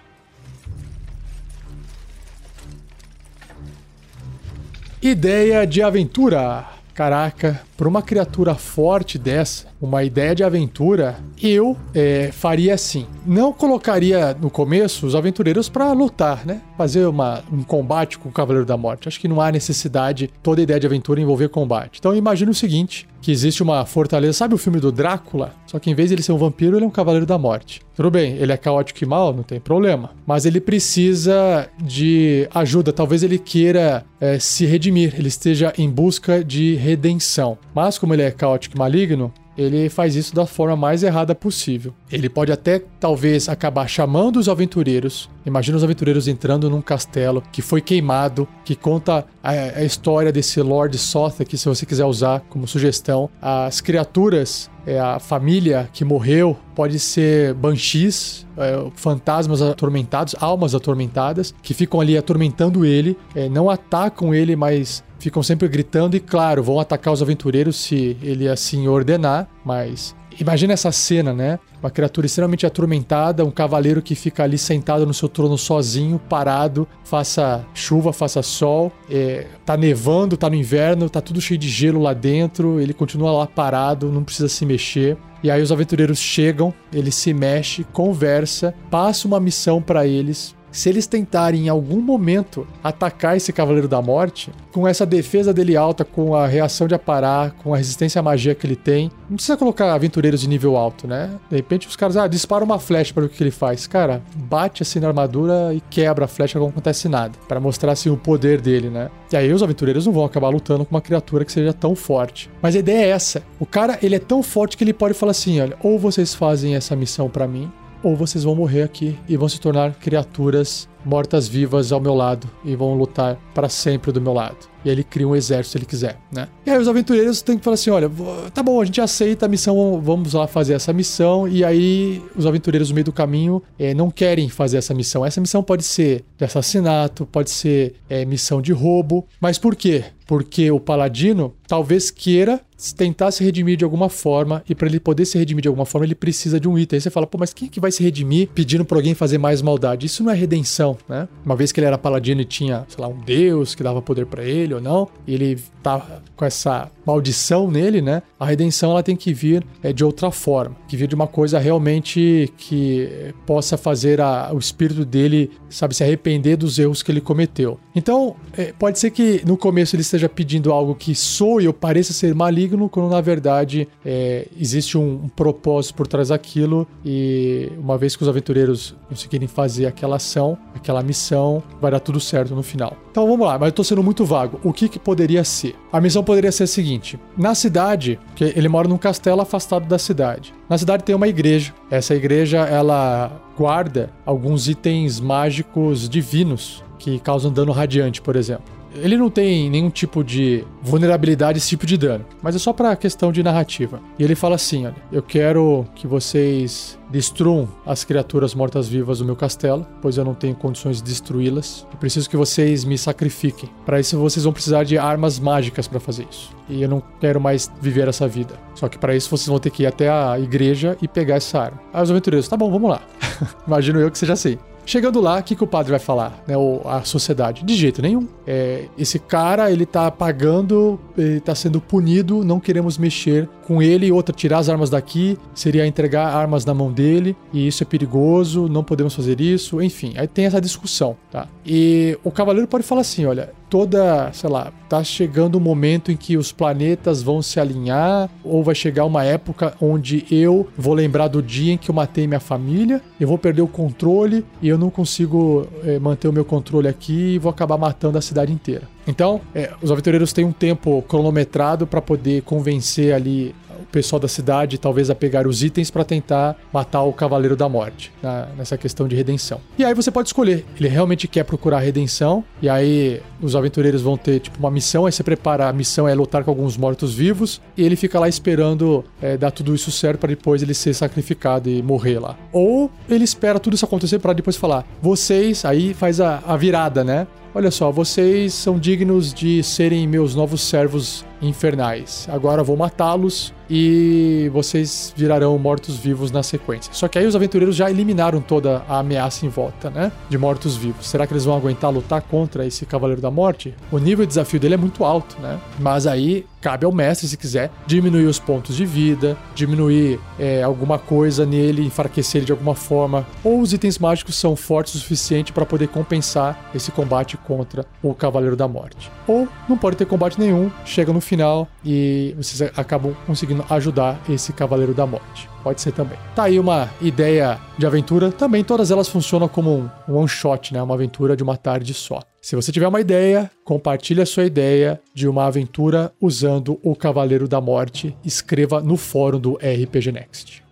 [5.02, 6.64] Ideia de aventura.
[6.94, 13.06] Caraca, para uma criatura forte dessa, uma ideia de aventura, eu é, faria assim.
[13.26, 16.62] Não colocaria no começo os aventureiros para lutar, né?
[16.78, 19.08] Fazer uma, um combate com o Cavaleiro da Morte.
[19.08, 21.98] Acho que não há necessidade toda ideia de aventura envolver combate.
[21.98, 24.32] Então imagina o seguinte: que existe uma fortaleza.
[24.32, 25.52] Sabe o filme do Drácula?
[25.66, 27.80] Só que em vez de ele ser um vampiro, ele é um Cavaleiro da Morte.
[27.96, 30.10] Tudo bem, ele é caótico e mal, não tem problema.
[30.24, 32.92] Mas ele precisa de ajuda.
[32.92, 37.58] Talvez ele queira é, se redimir, ele esteja em busca de redenção.
[37.76, 41.92] Mas como ele é caótico maligno, ele faz isso da forma mais errada possível.
[42.10, 45.28] Ele pode até, talvez, acabar chamando os aventureiros.
[45.44, 50.58] Imagina os aventureiros entrando num castelo que foi queimado, que conta a, a história desse
[50.62, 53.28] Lord Soth aqui, se você quiser usar como sugestão.
[53.42, 61.52] As criaturas, é, a família que morreu, pode ser banshees, é, fantasmas atormentados, almas atormentadas,
[61.60, 66.62] que ficam ali atormentando ele, é, não atacam ele, mas ficam sempre gritando e, claro,
[66.62, 71.58] vão atacar os aventureiros se ele assim ordenar, mas Imagina essa cena, né?
[71.82, 76.86] Uma criatura extremamente atormentada, um cavaleiro que fica ali sentado no seu trono sozinho, parado,
[77.04, 82.00] faça chuva, faça sol, é, tá nevando, tá no inverno, tá tudo cheio de gelo
[82.00, 85.16] lá dentro, ele continua lá parado, não precisa se mexer.
[85.42, 90.90] E aí os aventureiros chegam, ele se mexe, conversa, passa uma missão para eles, se
[90.90, 96.04] eles tentarem em algum momento atacar esse Cavaleiro da Morte, com essa defesa dele alta,
[96.04, 99.56] com a reação de aparar, com a resistência à magia que ele tem, não precisa
[99.56, 101.30] colocar aventureiros de nível alto, né?
[101.48, 103.86] De repente os caras, ah, dispara uma flecha para o que ele faz.
[103.86, 107.32] Cara, bate assim na armadura e quebra a flecha, não acontece nada.
[107.48, 109.08] para mostrar assim o poder dele, né?
[109.32, 112.50] E aí os aventureiros não vão acabar lutando com uma criatura que seja tão forte.
[112.60, 113.42] Mas a ideia é essa.
[113.58, 116.74] O cara, ele é tão forte que ele pode falar assim, olha, ou vocês fazem
[116.74, 117.72] essa missão para mim,
[118.06, 122.76] ou vocês vão morrer aqui e vão se tornar criaturas mortas-vivas ao meu lado e
[122.76, 124.56] vão lutar para sempre do meu lado.
[124.84, 126.46] E aí ele cria um exército se ele quiser, né?
[126.64, 128.08] E aí os aventureiros têm que falar assim: olha,
[128.54, 131.48] tá bom, a gente aceita a missão, vamos lá fazer essa missão.
[131.48, 135.26] E aí os aventureiros no meio do caminho é, não querem fazer essa missão.
[135.26, 139.26] Essa missão pode ser de assassinato, pode ser é, missão de roubo.
[139.40, 140.04] Mas por quê?
[140.26, 142.60] Porque o paladino talvez queira
[142.96, 146.04] tentar se redimir de alguma forma e para ele poder se redimir de alguma forma
[146.04, 146.96] ele precisa de um item.
[146.96, 149.38] Aí você fala, pô, mas quem é que vai se redimir pedindo para alguém fazer
[149.38, 150.06] mais maldade?
[150.06, 151.28] Isso não é redenção, né?
[151.44, 154.26] Uma vez que ele era paladino e tinha, sei lá, um deus que dava poder
[154.26, 158.22] para ele ou não, e ele tá com essa maldição nele, né?
[158.38, 161.58] A redenção ela tem que vir é, de outra forma, que vir de uma coisa
[161.58, 167.20] realmente que possa fazer a, o espírito dele, sabe, se arrepender dos erros que ele
[167.20, 167.78] cometeu.
[167.94, 172.12] Então, é, pode ser que no começo ele esteja pedindo algo que soe ou pareça
[172.12, 177.96] ser maligno, quando na verdade é, existe um, um, propósito por trás daquilo e uma
[177.96, 182.62] vez que os aventureiros conseguirem fazer aquela ação, aquela missão, vai dar tudo certo no
[182.62, 182.96] final.
[183.10, 184.60] Então vamos lá, mas eu tô sendo muito vago.
[184.62, 185.74] O que, que poderia ser?
[185.90, 186.95] A missão poderia ser a seguinte:
[187.36, 190.52] na cidade, que ele mora num castelo afastado da cidade.
[190.68, 191.74] Na cidade tem uma igreja.
[191.90, 198.64] Essa igreja ela guarda alguns itens mágicos divinos que causam dano radiante, por exemplo.
[198.94, 202.96] Ele não tem nenhum tipo de vulnerabilidade esse tipo de dano, mas é só para
[202.96, 204.00] questão de narrativa.
[204.18, 209.36] E ele fala assim: olha, eu quero que vocês destruam as criaturas mortas-vivas do meu
[209.36, 211.86] castelo, pois eu não tenho condições de destruí-las.
[211.92, 213.68] Eu preciso que vocês me sacrifiquem.
[213.84, 216.50] Para isso vocês vão precisar de armas mágicas para fazer isso.
[216.68, 218.54] E eu não quero mais viver essa vida.
[218.74, 221.60] Só que para isso vocês vão ter que ir até a igreja e pegar essa
[221.60, 221.80] arma.
[221.92, 223.02] Aí os aventureiros, tá bom, vamos lá.
[223.66, 224.58] Imagino eu que seja assim.
[224.86, 226.56] Chegando lá, o que, que o padre vai falar, né?
[226.56, 227.64] Ou a sociedade?
[227.64, 228.28] De jeito nenhum.
[228.46, 234.12] É, esse cara, ele tá pagando, ele tá sendo punido, não queremos mexer com ele.
[234.12, 238.68] Outra, tirar as armas daqui seria entregar armas na mão dele, e isso é perigoso,
[238.68, 239.82] não podemos fazer isso.
[239.82, 241.48] Enfim, aí tem essa discussão, tá?
[241.66, 246.12] E o cavaleiro pode falar assim: olha, toda, sei lá, tá chegando o um momento
[246.12, 250.94] em que os planetas vão se alinhar, ou vai chegar uma época onde eu vou
[250.94, 254.68] lembrar do dia em que eu matei minha família, eu vou perder o controle e
[254.68, 258.52] eu não consigo é, manter o meu controle aqui e vou acabar matando a cidade
[258.52, 258.88] inteira.
[259.06, 264.28] Então, é, os aventureiros têm um tempo cronometrado para poder convencer ali o pessoal da
[264.28, 268.76] cidade talvez a pegar os itens para tentar matar o Cavaleiro da Morte, na, nessa
[268.76, 269.60] questão de redenção.
[269.78, 274.16] E aí você pode escolher, ele realmente quer procurar redenção, e aí os aventureiros vão
[274.16, 277.82] ter tipo uma missão, aí você prepara, a missão é lutar com alguns mortos-vivos, e
[277.82, 281.82] ele fica lá esperando é, dar tudo isso certo para depois ele ser sacrificado e
[281.82, 282.36] morrer lá.
[282.52, 287.04] Ou ele espera tudo isso acontecer para depois falar, vocês, aí faz a, a virada,
[287.04, 287.26] né?
[287.56, 292.28] Olha só, vocês são dignos de serem meus novos servos infernais.
[292.30, 296.92] Agora vou matá-los e vocês virarão mortos-vivos na sequência.
[296.92, 300.12] Só que aí os aventureiros já eliminaram toda a ameaça em volta, né?
[300.28, 301.06] De mortos-vivos.
[301.06, 303.74] Será que eles vão aguentar lutar contra esse Cavaleiro da Morte?
[303.90, 305.58] O nível de desafio dele é muito alto, né?
[305.78, 310.98] Mas aí cabe ao mestre, se quiser, diminuir os pontos de vida, diminuir é, alguma
[310.98, 313.24] coisa nele, enfraquecer ele de alguma forma.
[313.44, 318.12] Ou os itens mágicos são fortes o suficiente para poder compensar esse combate contra o
[318.12, 319.12] Cavaleiro da Morte.
[319.28, 324.52] Ou não pode ter combate nenhum, chega no final e vocês acabam conseguindo ajudar esse
[324.52, 325.55] Cavaleiro da Morte.
[325.66, 326.16] Pode ser também.
[326.32, 328.30] Tá aí uma ideia de aventura.
[328.30, 330.80] Também todas elas funcionam como um one shot, né?
[330.80, 332.22] Uma aventura de uma tarde só.
[332.40, 337.48] Se você tiver uma ideia, compartilhe a sua ideia de uma aventura usando o Cavaleiro
[337.48, 338.16] da Morte.
[338.24, 340.65] Escreva no fórum do RPG Next.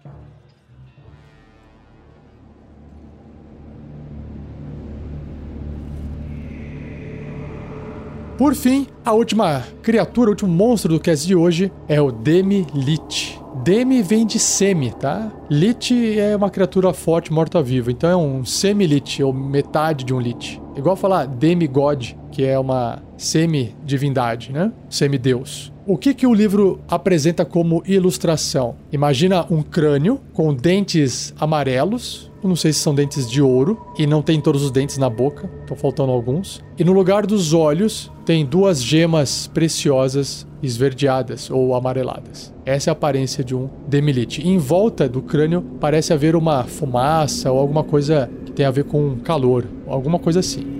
[8.37, 13.39] Por fim, a última criatura, o último monstro do cast de hoje é o Demi-Lich.
[13.63, 15.31] Demi vem de semi, tá?
[15.49, 17.93] Lich é uma criatura forte, morta-viva.
[17.93, 20.61] Então é um semi-Lich, ou metade de um Lich.
[20.77, 24.73] Igual falar Demigod, que é uma semi-divindade, né?
[24.91, 25.73] Semi-deus.
[25.87, 28.75] O que, que o livro apresenta como ilustração?
[28.91, 34.23] Imagina um crânio com dentes amarelos, não sei se são dentes de ouro, e não
[34.23, 36.63] tem todos os dentes na boca, estão faltando alguns.
[36.79, 42.53] E no lugar dos olhos, tem duas gemas preciosas esverdeadas ou amareladas.
[42.65, 44.47] Essa é a aparência de um demilite.
[44.47, 49.17] Em volta do crânio parece haver uma fumaça ou alguma coisa tem a ver com
[49.17, 50.75] calor, alguma coisa assim.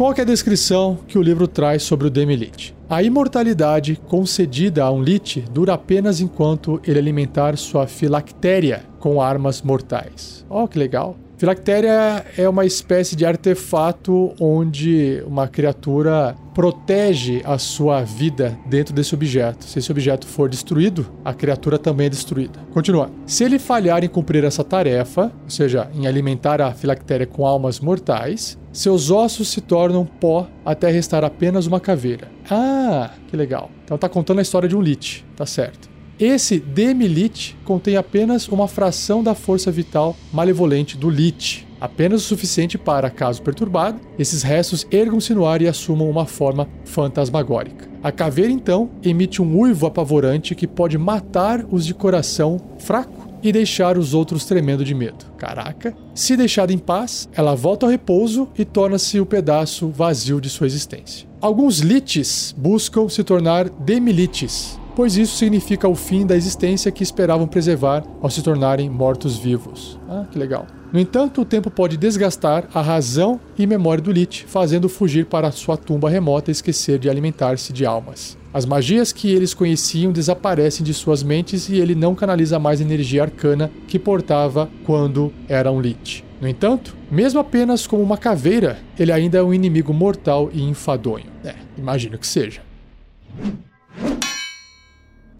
[0.00, 2.74] Qual é a descrição que o livro traz sobre o Demi-Lich?
[2.88, 9.60] A imortalidade concedida a um Lich dura apenas enquanto ele alimentar sua filactéria com armas
[9.60, 10.44] mortais.
[10.48, 11.16] Oh, que legal!
[11.40, 19.14] Filactéria é uma espécie de artefato onde uma criatura protege a sua vida dentro desse
[19.14, 19.64] objeto.
[19.64, 22.60] Se esse objeto for destruído, a criatura também é destruída.
[22.74, 23.10] Continua.
[23.24, 27.80] Se ele falhar em cumprir essa tarefa, ou seja, em alimentar a filactéria com almas
[27.80, 32.28] mortais, seus ossos se tornam pó até restar apenas uma caveira.
[32.50, 33.70] Ah, que legal.
[33.82, 35.89] Então tá contando a história de um Lich, tá certo.
[36.20, 42.76] Esse Demi-Lich contém apenas uma fração da força vital malevolente do Lich, apenas o suficiente
[42.76, 47.88] para, caso perturbado, esses restos ergam-se no ar e assumam uma forma fantasmagórica.
[48.02, 53.50] A caveira então emite um uivo apavorante que pode matar os de coração fraco e
[53.50, 55.24] deixar os outros tremendo de medo.
[55.38, 55.96] Caraca!
[56.14, 60.66] Se deixada em paz, ela volta ao repouso e torna-se o pedaço vazio de sua
[60.66, 61.26] existência.
[61.40, 67.46] Alguns liches buscam se tornar demilites, pois isso significa o fim da existência que esperavam
[67.46, 69.98] preservar ao se tornarem mortos-vivos.
[70.08, 70.66] Ah, que legal.
[70.92, 75.52] No entanto, o tempo pode desgastar a razão e memória do Lich, fazendo fugir para
[75.52, 78.36] sua tumba remota e esquecer de alimentar-se de almas.
[78.52, 82.84] As magias que eles conheciam desaparecem de suas mentes e ele não canaliza mais a
[82.84, 86.24] energia arcana que portava quando era um Lich.
[86.40, 91.26] No entanto, mesmo apenas como uma caveira, ele ainda é um inimigo mortal e enfadonho.
[91.44, 92.62] É, imagino que seja.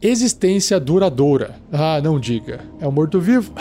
[0.03, 1.57] Existência duradoura.
[1.71, 2.61] Ah, não diga.
[2.81, 3.53] É um morto-vivo?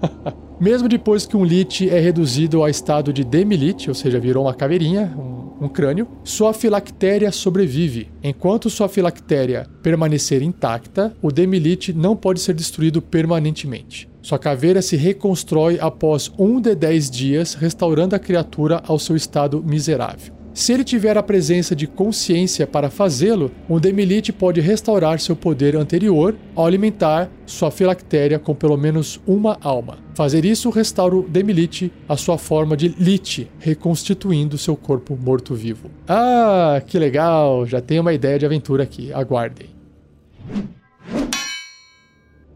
[0.58, 4.54] Mesmo depois que um Lich é reduzido ao estado de Demi-Lich, ou seja, virou uma
[4.54, 8.08] caveirinha, um, um, crânio, sua filactéria sobrevive.
[8.22, 14.08] Enquanto sua filactéria permanecer intacta, o Demi-Lich não pode ser destruído permanentemente.
[14.22, 19.62] Sua caveira se reconstrói após um de dez dias, restaurando a criatura ao seu estado
[19.62, 20.33] miserável.
[20.54, 25.74] Se ele tiver a presença de consciência para fazê-lo, um Demilite pode restaurar seu poder
[25.74, 29.98] anterior ao alimentar sua filactéria com pelo menos uma alma.
[30.14, 35.90] Fazer isso restaura o Demilite à sua forma de Lich, reconstituindo seu corpo morto-vivo.
[36.06, 37.66] Ah, que legal!
[37.66, 39.12] Já tenho uma ideia de aventura aqui.
[39.12, 39.70] Aguardem.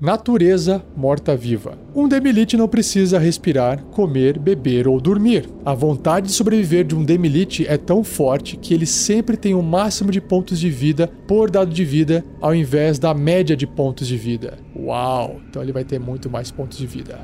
[0.00, 1.76] Natureza morta-viva.
[1.92, 5.50] Um demilite não precisa respirar, comer, beber ou dormir.
[5.64, 9.62] A vontade de sobreviver de um demilite é tão forte que ele sempre tem o
[9.62, 14.06] máximo de pontos de vida por dado de vida, ao invés da média de pontos
[14.06, 14.56] de vida.
[14.76, 15.40] Uau!
[15.48, 17.18] Então ele vai ter muito mais pontos de vida.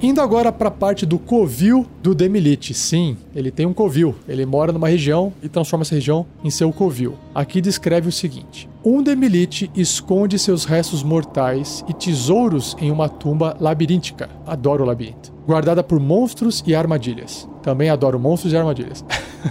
[0.00, 2.74] Indo agora para a parte do covil do Demilite.
[2.74, 4.14] Sim, ele tem um covil.
[4.28, 7.14] Ele mora numa região e transforma essa região em seu covil.
[7.34, 13.56] Aqui descreve o seguinte: um Demilite esconde seus restos mortais e tesouros em uma tumba
[13.58, 14.28] labiríntica.
[14.46, 15.32] Adoro o labirinto.
[15.46, 17.48] Guardada por monstros e armadilhas.
[17.62, 19.02] Também adoro monstros e armadilhas.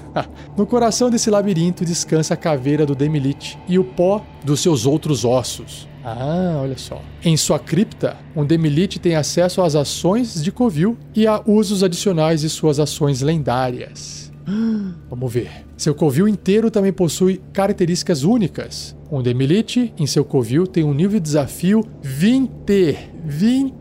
[0.56, 5.26] no coração desse labirinto descansa a caveira do Demilite e o pó dos seus outros
[5.26, 5.88] ossos.
[6.06, 7.02] Ah, olha só.
[7.24, 12.42] Em sua cripta, um Demilite tem acesso às ações de Covil e a usos adicionais
[12.42, 14.32] de suas ações lendárias.
[15.10, 15.50] Vamos ver.
[15.76, 18.96] Seu covil inteiro também possui características únicas.
[19.12, 22.98] Um Demilite em seu covil tem um nível de desafio 20.
[23.26, 23.74] 20.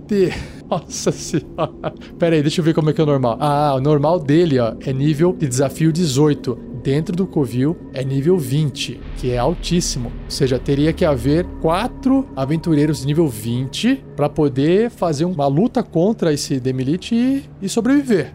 [0.69, 1.93] Nossa senhora.
[2.19, 3.37] Pera aí, deixa eu ver como é que é o normal.
[3.39, 8.37] Ah, o normal dele, ó, é nível de desafio 18 dentro do covil é nível
[8.37, 10.13] 20, que é altíssimo.
[10.25, 16.31] Ou seja, teria que haver quatro aventureiros nível 20 para poder fazer uma luta contra
[16.31, 18.35] esse Demilite e, e sobreviver.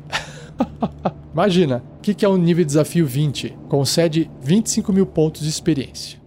[1.32, 3.56] Imagina, o que, que é um nível de desafio 20?
[3.70, 6.20] Concede 25 mil pontos de experiência.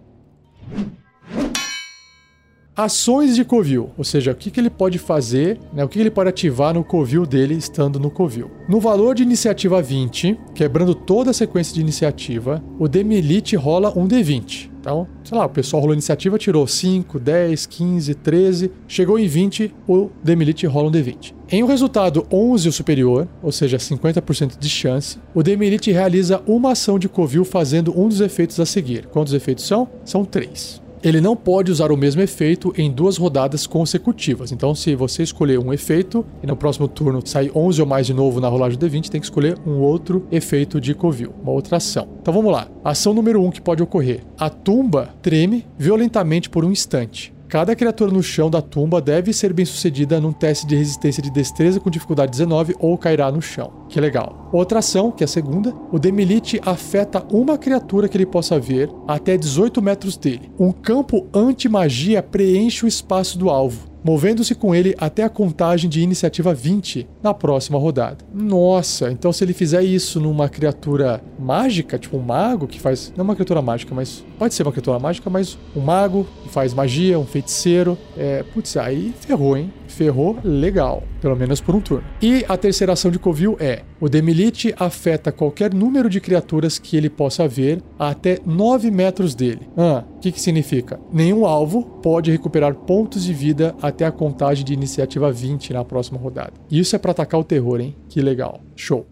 [2.75, 5.99] Ações de Covil, ou seja, o que, que ele pode fazer, né, o que, que
[5.99, 8.49] ele pode ativar no Covil dele estando no Covil.
[8.67, 14.07] No valor de iniciativa 20, quebrando toda a sequência de iniciativa, o Demilite rola um
[14.07, 14.71] D20.
[14.79, 19.71] Então, sei lá, o pessoal rolou iniciativa, tirou 5, 10, 15, 13, chegou em 20,
[19.87, 21.31] o Demilite rola um D20.
[21.51, 26.71] Em um resultado 11 ou superior, ou seja, 50% de chance, o Demilite realiza uma
[26.71, 29.05] ação de Covil fazendo um dos efeitos a seguir.
[29.05, 29.87] Quantos efeitos são?
[30.03, 34.51] São três ele não pode usar o mesmo efeito em duas rodadas consecutivas.
[34.51, 38.13] Então, se você escolher um efeito e no próximo turno sair 11 ou mais de
[38.13, 41.77] novo na rolagem do D20, tem que escolher um outro efeito de Covil, uma outra
[41.77, 42.07] ação.
[42.21, 42.69] Então vamos lá.
[42.83, 47.32] Ação número 1 um que pode ocorrer: a tumba treme violentamente por um instante.
[47.53, 51.29] Cada criatura no chão da tumba deve ser bem sucedida num teste de resistência de
[51.29, 53.71] destreza com dificuldade 19 ou cairá no chão.
[53.87, 54.49] Que legal.
[54.51, 58.89] Outra ação, que é a segunda, o Demilite afeta uma criatura que ele possa ver
[59.07, 60.51] até 18 metros dele.
[60.57, 66.01] Um campo anti-magia preenche o espaço do alvo movendo-se com ele até a contagem de
[66.01, 68.17] iniciativa 20 na próxima rodada.
[68.33, 73.13] Nossa, então se ele fizer isso numa criatura mágica, tipo um mago que faz.
[73.15, 76.73] Não uma criatura mágica, mas Pode ser uma criatura mágica, mas um mago que faz
[76.73, 77.97] magia, um feiticeiro.
[78.17, 79.71] É, putz, aí ferrou, hein?
[79.87, 82.03] Ferrou legal, pelo menos por um turno.
[82.21, 86.97] E a terceira ação de Covil é: o Demilite afeta qualquer número de criaturas que
[86.97, 89.61] ele possa ver a até 9 metros dele.
[89.77, 90.99] Ah, o que, que significa?
[91.09, 96.19] Nenhum alvo pode recuperar pontos de vida até a contagem de iniciativa 20 na próxima
[96.19, 96.51] rodada.
[96.69, 97.95] Isso é para atacar o terror, hein?
[98.09, 98.59] Que legal.
[98.75, 99.07] Show.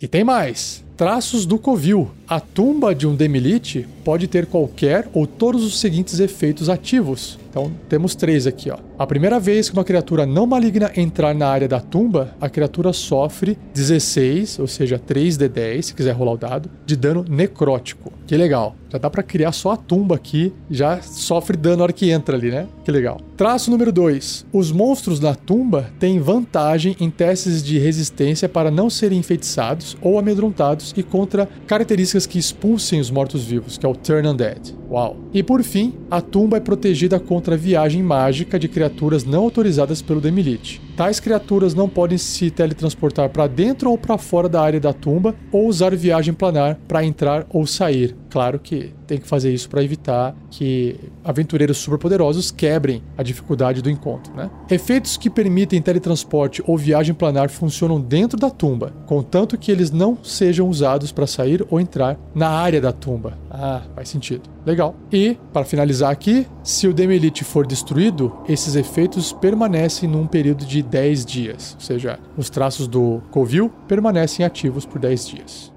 [0.00, 0.85] E tem mais.
[0.96, 2.10] Traços do Covil.
[2.26, 7.38] A tumba de um Demilite pode ter qualquer ou todos os seguintes efeitos ativos.
[7.50, 8.70] Então temos três aqui.
[8.70, 8.78] Ó.
[8.98, 12.92] A primeira vez que uma criatura não maligna entrar na área da tumba, a criatura
[12.92, 18.12] sofre 16, ou seja, 3d10, se quiser rolar o dado, de dano necrótico.
[18.26, 18.74] Que legal.
[18.90, 22.36] Já dá para criar só a tumba aqui, já sofre dano na hora que entra
[22.36, 22.66] ali, né?
[22.84, 23.20] Que legal.
[23.36, 24.46] Traço número 2.
[24.52, 30.18] Os monstros na tumba têm vantagem em testes de resistência para não serem enfeitiçados ou
[30.18, 34.74] amedrontados e contra características que expulsem os mortos-vivos, que é o Turn Undead.
[34.90, 35.16] Uau.
[35.32, 40.02] E por fim, a tumba é protegida contra a viagem mágica de criaturas não autorizadas
[40.02, 40.85] pelo Demilite.
[40.96, 45.34] Tais criaturas não podem se teletransportar para dentro ou para fora da área da tumba
[45.52, 48.16] ou usar viagem planar para entrar ou sair.
[48.30, 53.90] Claro que tem que fazer isso para evitar que aventureiros superpoderosos quebrem a dificuldade do
[53.90, 54.34] encontro.
[54.34, 54.50] Né?
[54.70, 60.16] Efeitos que permitem teletransporte ou viagem planar funcionam dentro da tumba, contanto que eles não
[60.22, 63.38] sejam usados para sair ou entrar na área da tumba.
[63.50, 64.55] Ah, faz sentido.
[64.66, 64.96] Legal.
[65.12, 70.82] E, para finalizar aqui, se o Demilite for destruído, esses efeitos permanecem num período de
[70.82, 71.76] 10 dias.
[71.78, 75.72] Ou seja, os traços do Covil permanecem ativos por 10 dias.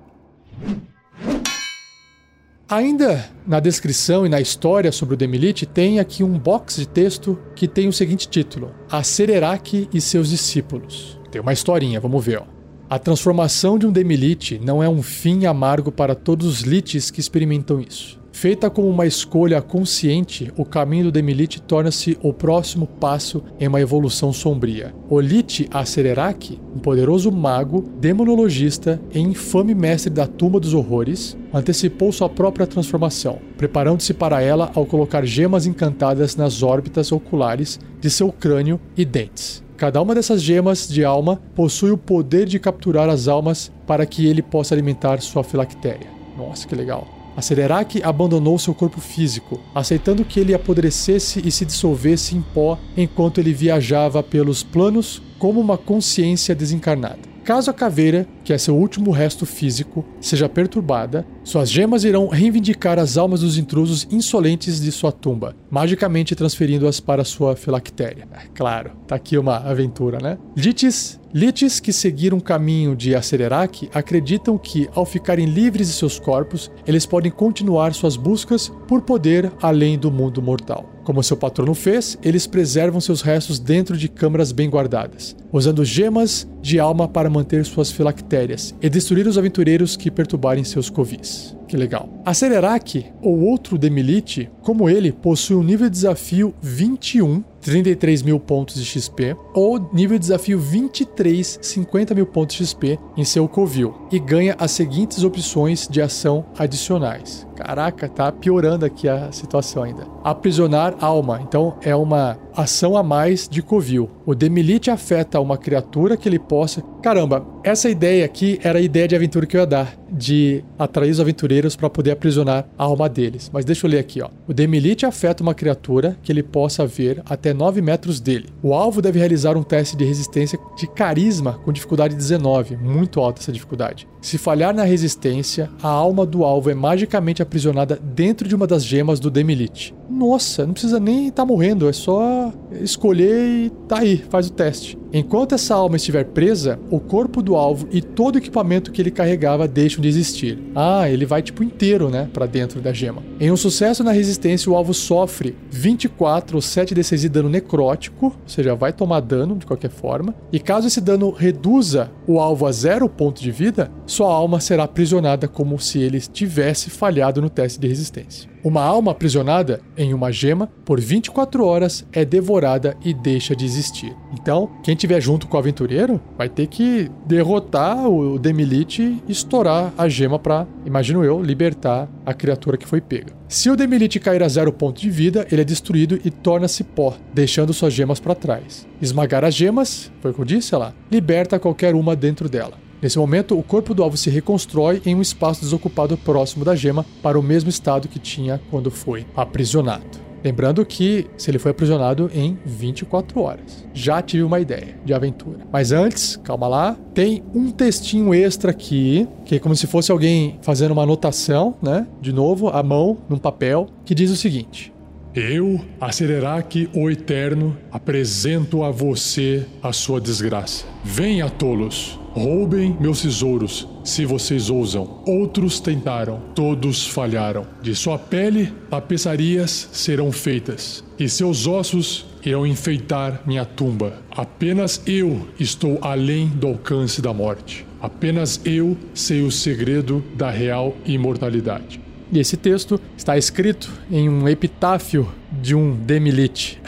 [2.67, 7.37] Ainda na descrição e na história sobre o Demilite, tem aqui um box de texto
[7.55, 11.19] que tem o seguinte título: A Sererac e seus discípulos.
[11.31, 12.39] Tem uma historinha, vamos ver.
[12.41, 12.45] Ó.
[12.89, 17.19] A transformação de um Demilite não é um fim amargo para todos os lites que
[17.19, 18.18] experimentam isso.
[18.31, 23.81] Feita como uma escolha consciente, o caminho do Demilite torna-se o próximo passo em uma
[23.81, 24.93] evolução sombria.
[25.09, 32.29] Olite Acererak, um poderoso mago, demonologista e infame mestre da Tumba dos Horrores, antecipou sua
[32.29, 38.79] própria transformação, preparando-se para ela ao colocar gemas encantadas nas órbitas oculares de seu crânio
[38.95, 39.63] e dentes.
[39.75, 44.27] Cada uma dessas gemas de alma possui o poder de capturar as almas para que
[44.27, 46.07] ele possa alimentar sua filactéria.
[46.37, 47.18] Nossa, que legal.
[47.39, 52.77] A Cererak abandonou seu corpo físico, aceitando que ele apodrecesse e se dissolvesse em pó
[52.97, 57.29] enquanto ele viajava pelos planos como uma consciência desencarnada.
[57.45, 62.99] Caso a caveira, que é seu último resto físico, seja perturbada, suas gemas irão reivindicar
[62.99, 68.27] as almas dos intrusos insolentes de sua tumba, magicamente transferindo-as para sua filactéria.
[68.33, 70.37] É, claro, tá aqui uma aventura, né?
[70.55, 76.19] Litis, Litis que seguiram o caminho de Acererak acreditam que, ao ficarem livres de seus
[76.19, 80.89] corpos, eles podem continuar suas buscas por poder além do mundo mortal.
[81.03, 86.47] Como seu patrono fez, eles preservam seus restos dentro de câmaras bem guardadas, usando gemas
[86.61, 91.55] de alma para manter suas filactérias e destruir os aventureiros que perturbarem seus covis.
[91.67, 92.09] Que legal.
[92.25, 98.39] A Cererak, ou outro Demilite, como ele, possui um nível de desafio 21 33 mil
[98.39, 103.47] pontos de XP, ou nível de desafio 23, 50 mil pontos de XP em seu
[103.47, 107.47] Covil, e ganha as seguintes opções de ação adicionais.
[107.55, 110.07] Caraca, tá piorando aqui a situação ainda.
[110.23, 114.09] Aprisionar alma, então é uma ação a mais de Covil.
[114.25, 116.81] O Demilite afeta uma criatura que ele possa.
[117.01, 121.11] Caramba, essa ideia aqui era a ideia de aventura que eu ia dar, de atrair
[121.11, 123.49] os aventureiros para poder aprisionar a alma deles.
[123.53, 124.29] Mas deixa eu ler aqui, ó.
[124.47, 128.49] O Demilite afeta uma criatura que ele possa ver até 9 metros dele.
[128.61, 133.41] O alvo deve realizar um teste de resistência de carisma com dificuldade 19, muito alta
[133.41, 134.07] essa dificuldade.
[134.21, 138.83] Se falhar na resistência, a alma do alvo é magicamente aprisionada dentro de uma das
[138.83, 139.95] gemas do Demilite.
[140.09, 142.48] Nossa, não precisa nem estar tá morrendo, é só
[142.81, 144.97] escolher e tá aí, faz o teste.
[145.11, 149.09] Enquanto essa alma estiver presa, o corpo do alvo e todo o equipamento que ele
[149.09, 150.59] carregava deixam de existir.
[150.75, 153.23] Ah, ele vai tipo inteiro, né, para dentro da gema.
[153.39, 158.27] Em um sucesso na resistência, o alvo sofre 24 ou 7 d de dano necrótico,
[158.27, 160.35] ou seja, vai tomar dano de qualquer forma.
[160.51, 164.83] E caso esse dano reduza o alvo a zero ponto de vida, sua alma será
[164.83, 168.49] aprisionada como se ele tivesse falhado no teste de resistência.
[168.61, 174.13] Uma alma aprisionada em uma gema por 24 horas é devorada e deixa de existir.
[174.33, 179.93] Então, quem estiver junto com o aventureiro vai ter que derrotar o Demilite e estourar
[179.97, 183.33] a gema para, imagino eu, libertar a criatura que foi pega.
[183.47, 187.15] Se o Demilite cair a zero ponto de vida, ele é destruído e torna-se pó,
[187.33, 188.85] deixando suas gemas para trás.
[189.01, 192.88] Esmagar as gemas, foi o que eu disse, lá, liberta qualquer uma dentro dela.
[193.01, 197.05] Nesse momento, o corpo do alvo se reconstrói em um espaço desocupado próximo da gema
[197.21, 200.29] para o mesmo estado que tinha quando foi aprisionado.
[200.43, 203.85] Lembrando que se ele foi aprisionado em 24 horas.
[203.93, 205.59] Já tive uma ideia de aventura.
[205.71, 210.57] Mas antes, calma lá, tem um textinho extra aqui, que é como se fosse alguém
[210.61, 212.07] fazendo uma anotação, né?
[212.21, 214.93] De novo, à mão, num papel, que diz o seguinte:
[215.35, 220.85] Eu, Acereraque, o Eterno, apresento a você a sua desgraça.
[221.03, 225.21] Venha, tolos, roubem meus tesouros, se vocês ousam.
[225.25, 227.65] Outros tentaram, todos falharam.
[227.81, 234.21] De sua pele, tapeçarias serão feitas, e seus ossos irão enfeitar minha tumba.
[234.31, 237.85] Apenas eu estou além do alcance da morte.
[238.01, 241.99] Apenas eu sei o segredo da real imortalidade.
[242.31, 246.79] E esse texto está escrito em um epitáfio de um Demilite.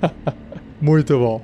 [0.80, 1.42] Muito bom.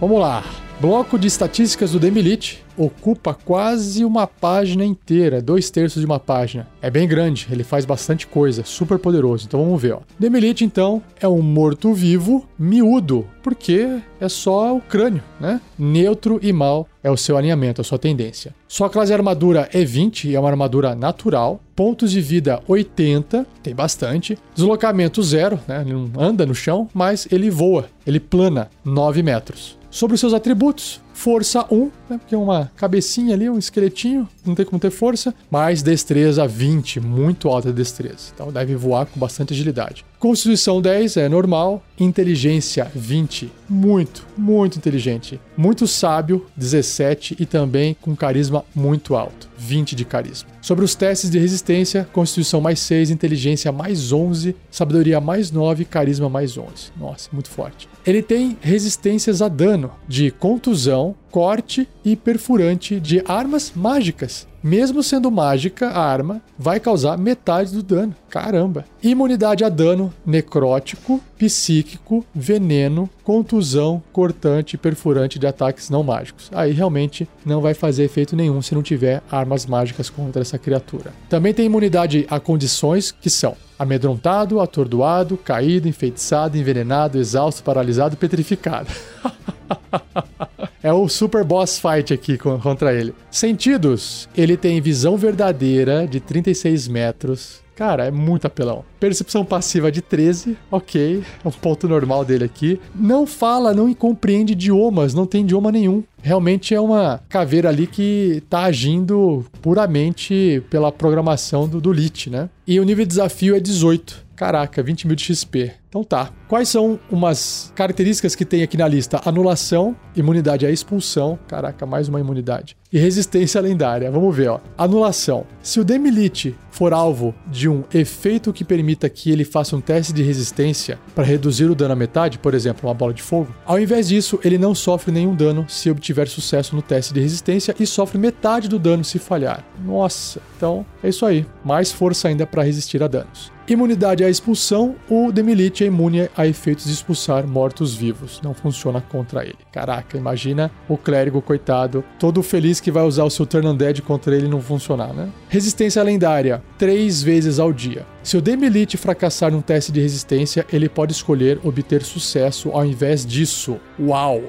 [0.00, 0.44] Vamos lá.
[0.80, 6.68] Bloco de estatísticas do Demilite ocupa quase uma página inteira, dois terços de uma página.
[6.80, 9.46] É bem grande, ele faz bastante coisa, super poderoso.
[9.46, 9.94] Então vamos ver.
[9.94, 10.00] Ó.
[10.16, 15.60] Demilite, então, é um morto-vivo miúdo, porque é só o crânio, né?
[15.76, 18.54] Neutro e mal é o seu alinhamento, a sua tendência.
[18.68, 21.60] Sua classe de armadura é 20, é uma armadura natural.
[21.74, 24.38] Pontos de vida 80, tem bastante.
[24.54, 25.82] Deslocamento zero, né?
[25.84, 29.77] Ele não anda no chão, mas ele voa, ele plana 9 metros.
[29.90, 34.54] Sobre os seus atributos, força 1, né, porque é uma cabecinha ali, um esqueletinho, não
[34.54, 38.30] tem como ter força, mais destreza 20, muito alta destreza.
[38.34, 40.04] Então deve voar com bastante agilidade.
[40.18, 45.40] Constituição 10 é normal, inteligência 20, muito, muito inteligente.
[45.56, 50.48] Muito sábio, 17 e também com carisma muito alto, 20 de carisma.
[50.60, 56.28] Sobre os testes de resistência, constituição mais 6, inteligência mais 11, sabedoria mais 9, carisma
[56.28, 56.90] mais 11.
[56.96, 57.88] Nossa, muito forte.
[58.04, 64.48] Ele tem resistências a dano de contusão, corte e perfurante de armas mágicas.
[64.62, 68.14] Mesmo sendo mágica, a arma vai causar metade do dano.
[68.28, 68.84] Caramba!
[69.02, 76.50] Imunidade a dano necrótico, psíquico, veneno, contusão, cortante e perfurante de ataques não mágicos.
[76.52, 81.12] Aí realmente não vai fazer efeito nenhum se não tiver armas mágicas contra essa criatura.
[81.28, 88.90] Também tem imunidade a condições que são amedrontado, atordoado, caído, enfeitiçado, envenenado, exausto, paralisado, petrificado.
[90.80, 93.12] É o super boss fight aqui contra ele.
[93.30, 97.60] Sentidos: ele tem visão verdadeira de 36 metros.
[97.78, 98.84] Cara, é muito apelão.
[98.98, 101.22] Percepção passiva de 13, ok.
[101.44, 102.80] É um ponto normal dele aqui.
[102.92, 106.02] Não fala, não compreende idiomas, não tem idioma nenhum.
[106.20, 112.50] Realmente é uma caveira ali que tá agindo puramente pela programação do, do Lich, né?
[112.66, 114.26] E o nível de desafio é 18.
[114.38, 115.72] Caraca, 20 mil de XP.
[115.88, 116.30] Então tá.
[116.46, 119.20] Quais são umas características que tem aqui na lista?
[119.24, 121.36] Anulação, imunidade à expulsão.
[121.48, 122.76] Caraca, mais uma imunidade.
[122.92, 124.08] E resistência lendária.
[124.12, 124.60] Vamos ver, ó.
[124.78, 125.44] Anulação.
[125.60, 130.12] Se o Demilite for alvo de um efeito que permita que ele faça um teste
[130.12, 133.80] de resistência para reduzir o dano à metade, por exemplo, uma bola de fogo, ao
[133.80, 137.84] invés disso, ele não sofre nenhum dano se obtiver sucesso no teste de resistência e
[137.84, 139.64] sofre metade do dano se falhar.
[139.84, 141.44] Nossa, então é isso aí.
[141.64, 143.57] Mais força ainda para resistir a danos.
[143.68, 148.40] Imunidade à expulsão, o Demilite é imune a efeitos de expulsar mortos-vivos.
[148.42, 149.58] Não funciona contra ele.
[149.70, 154.34] Caraca, imagina o clérigo, coitado, todo feliz que vai usar o seu Turn Undead contra
[154.34, 155.28] ele não funcionar, né?
[155.50, 158.06] Resistência lendária, três vezes ao dia.
[158.22, 163.26] Se o Demilite fracassar num teste de resistência, ele pode escolher obter sucesso ao invés
[163.26, 163.76] disso.
[164.00, 164.44] Uau!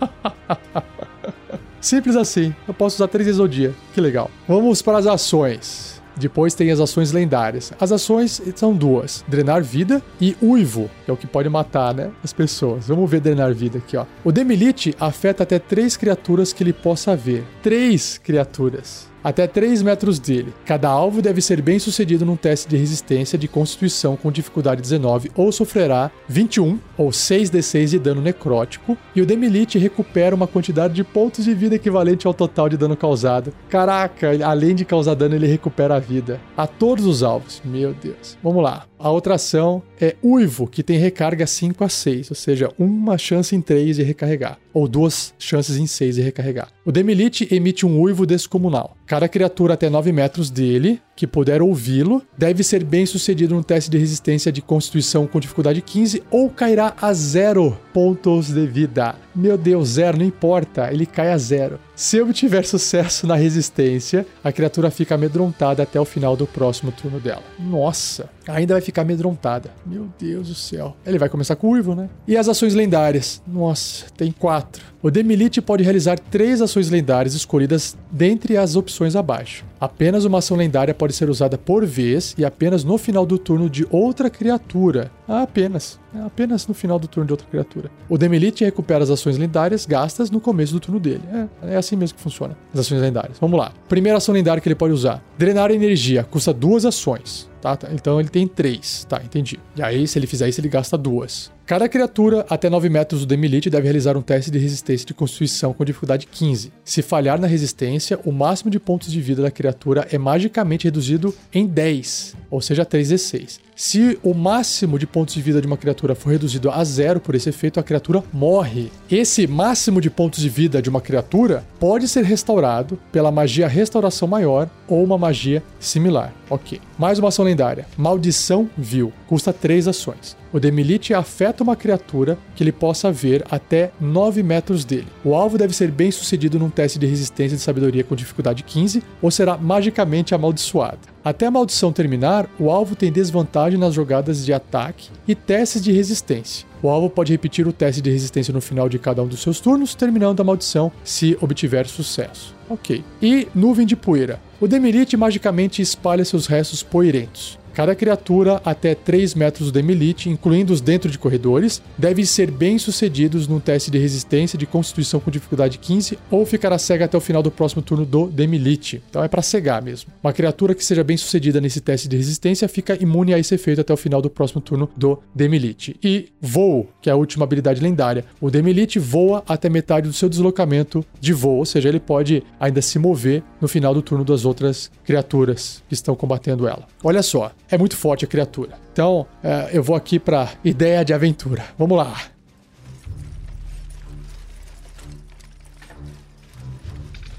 [1.82, 2.54] Simples assim.
[2.66, 3.74] Eu posso usar três vezes ao dia.
[3.92, 4.30] Que legal.
[4.48, 5.93] Vamos para as ações.
[6.16, 7.72] Depois tem as ações lendárias.
[7.80, 12.10] As ações são duas: drenar vida e uivo, que é o que pode matar, né,
[12.22, 12.88] as pessoas.
[12.88, 14.04] Vamos ver drenar vida aqui, ó.
[14.24, 17.44] O Demilite afeta até três criaturas que ele possa ver.
[17.62, 20.52] Três criaturas até 3 metros dele.
[20.66, 25.32] Cada alvo deve ser bem sucedido num teste de resistência de constituição com dificuldade 19
[25.34, 28.98] ou sofrerá 21 ou 6d6 de dano necrótico.
[29.16, 32.96] E o Demilite recupera uma quantidade de pontos de vida equivalente ao total de dano
[32.96, 33.52] causado.
[33.70, 37.62] Caraca, além de causar dano, ele recupera a vida a todos os alvos.
[37.64, 38.36] Meu Deus.
[38.42, 38.86] Vamos lá.
[38.98, 43.54] A outra ação é Uivo, que tem recarga 5 a 6, ou seja, uma chance
[43.54, 46.68] em 3 de recarregar, ou duas chances em 6 de recarregar.
[46.86, 48.96] O Demilite emite um uivo descomunal.
[49.14, 53.88] Cada criatura até 9 metros dele, que puder ouvi-lo, deve ser bem sucedido no teste
[53.88, 59.14] de resistência de constituição com dificuldade 15 ou cairá a zero pontos de vida.
[59.32, 61.78] Meu Deus, zero, não importa, ele cai a zero.
[61.96, 67.20] Se obtiver sucesso na resistência, a criatura fica amedrontada até o final do próximo turno
[67.20, 67.44] dela.
[67.56, 69.70] Nossa, ainda vai ficar amedrontada.
[69.86, 70.96] Meu Deus do céu.
[71.06, 72.10] Ele vai começar com uivo, né?
[72.26, 73.40] E as ações lendárias?
[73.46, 74.82] Nossa, tem quatro.
[75.00, 79.64] O Demilite pode realizar três ações lendárias escolhidas dentre as opções abaixo.
[79.78, 83.70] Apenas uma ação lendária pode ser usada por vez e apenas no final do turno
[83.70, 85.12] de outra criatura.
[85.28, 86.00] Ah, apenas.
[86.14, 87.90] É apenas no final do turno de outra criatura.
[88.08, 91.22] O Demilite recupera as ações lendárias gastas no começo do turno dele.
[91.62, 92.56] É, é assim mesmo que funciona.
[92.72, 93.38] As ações lendárias.
[93.40, 93.72] Vamos lá.
[93.88, 96.24] Primeira ação lendária que ele pode usar: Drenar energia.
[96.24, 97.50] Custa duas ações.
[97.64, 97.88] Tá, tá?
[97.90, 99.06] Então ele tem três.
[99.08, 99.58] Tá, entendi.
[99.74, 101.50] E aí, se ele fizer isso, ele gasta duas.
[101.66, 105.72] Cada criatura até 9 metros do Demilite deve realizar um teste de resistência de constituição
[105.72, 106.70] com dificuldade 15.
[106.84, 111.34] Se falhar na resistência, o máximo de pontos de vida da criatura é magicamente reduzido
[111.54, 113.60] em 10, ou seja, 3d6.
[113.74, 117.34] Se o máximo de pontos de vida de uma criatura for reduzido a zero por
[117.34, 118.92] esse efeito, a criatura morre.
[119.10, 124.28] Esse máximo de pontos de vida de uma criatura pode ser restaurado pela magia Restauração
[124.28, 126.32] Maior ou uma magia similar.
[126.48, 126.80] Ok.
[126.96, 129.12] Mais uma ação lendária: Maldição Vil.
[129.26, 130.36] Custa 3 ações.
[130.52, 135.06] O Demilite afeta uma criatura que ele possa ver até 9 metros dele.
[135.24, 139.02] O alvo deve ser bem sucedido num teste de resistência de sabedoria com dificuldade 15
[139.20, 140.98] ou será magicamente amaldiçoado.
[141.24, 145.90] Até a maldição terminar, o alvo tem desvantagem nas jogadas de ataque e testes de
[145.90, 146.66] resistência.
[146.82, 149.58] O alvo pode repetir o teste de resistência no final de cada um dos seus
[149.58, 152.54] turnos, terminando a maldição se obtiver sucesso.
[152.68, 153.02] Ok.
[153.22, 154.38] E nuvem de poeira.
[154.64, 157.58] O Demirite magicamente espalha seus restos poeirentos.
[157.74, 162.78] Cada criatura até 3 metros do Demilite, incluindo os dentro de corredores, deve ser bem
[162.78, 167.20] sucedidos num teste de resistência de constituição com dificuldade 15 ou ficará cega até o
[167.20, 169.02] final do próximo turno do Demilite.
[169.10, 170.12] Então é para cegar mesmo.
[170.22, 173.80] Uma criatura que seja bem sucedida nesse teste de resistência fica imune a esse efeito
[173.80, 175.96] até o final do próximo turno do Demilite.
[176.00, 178.24] E voo, que é a última habilidade lendária.
[178.40, 182.80] O Demilite voa até metade do seu deslocamento de voo, ou seja, ele pode ainda
[182.80, 186.86] se mover no final do turno das outras criaturas que estão combatendo ela.
[187.02, 188.72] Olha só, é muito forte a criatura.
[188.92, 191.64] Então, é, eu vou aqui para ideia de aventura.
[191.78, 192.14] Vamos lá.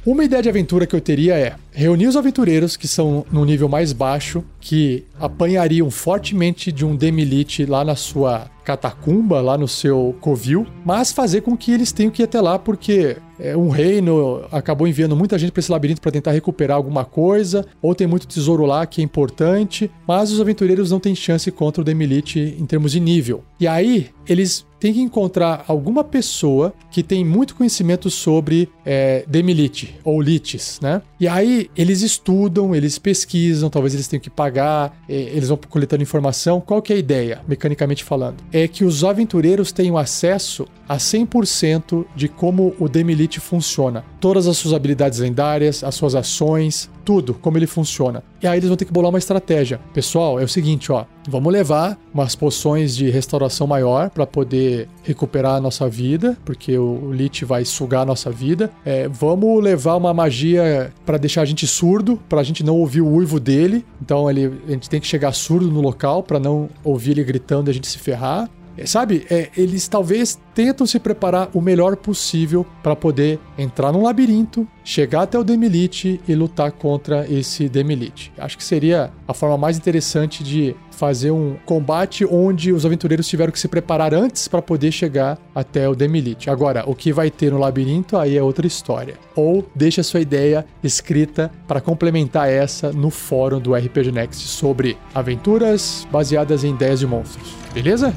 [0.06, 3.68] Uma ideia de aventura que eu teria é reunir os aventureiros que são no nível
[3.68, 10.16] mais baixo, que apanhariam fortemente de um Demilite lá na sua catacumba, lá no seu
[10.20, 14.44] covil, mas fazer com que eles tenham que ir até lá porque é, um reino
[14.52, 18.28] acabou enviando muita gente para esse labirinto para tentar recuperar alguma coisa, ou tem muito
[18.28, 22.66] tesouro lá que é importante, mas os aventureiros não têm chance contra o Demilite em
[22.66, 23.44] termos de nível.
[23.60, 29.96] E aí, eles têm que encontrar alguma pessoa que tem muito conhecimento sobre é, Demilite,
[30.04, 31.02] ou Lites, né?
[31.20, 36.04] E aí, eles estudam, eles pesquisam, talvez eles tenham que pagar, é, eles vão coletando
[36.04, 36.60] informação.
[36.60, 38.38] Qual que é a ideia, mecanicamente falando?
[38.52, 44.04] É que os aventureiros tenham acesso a 100% de como o Demilite funciona.
[44.20, 48.24] Todas as suas habilidades lendárias, as suas ações, tudo, como ele funciona.
[48.42, 49.80] E aí eles vão ter que bolar uma estratégia.
[49.94, 55.56] Pessoal, é o seguinte, ó, vamos levar umas poções de restauração maior para poder recuperar
[55.56, 58.72] a nossa vida, porque o Lich vai sugar a nossa vida.
[58.84, 63.02] É, vamos levar uma magia para deixar a gente surdo, para a gente não ouvir
[63.02, 63.86] o uivo dele.
[64.02, 67.70] Então ele, a gente tem que chegar surdo no local para não ouvir ele gritando
[67.70, 68.50] e a gente se ferrar.
[68.78, 74.04] É, sabe, é, eles talvez tentam se preparar o melhor possível para poder entrar num
[74.04, 78.32] labirinto, chegar até o Demilite e lutar contra esse Demilite.
[78.38, 83.52] Acho que seria a forma mais interessante de fazer um combate onde os aventureiros tiveram
[83.52, 86.50] que se preparar antes para poder chegar até o Demilite.
[86.50, 89.16] Agora, o que vai ter no labirinto aí é outra história.
[89.36, 96.08] Ou deixa sua ideia escrita para complementar essa no fórum do RPG Next sobre aventuras
[96.12, 97.54] baseadas em ideias de monstros.
[97.74, 98.14] Beleza?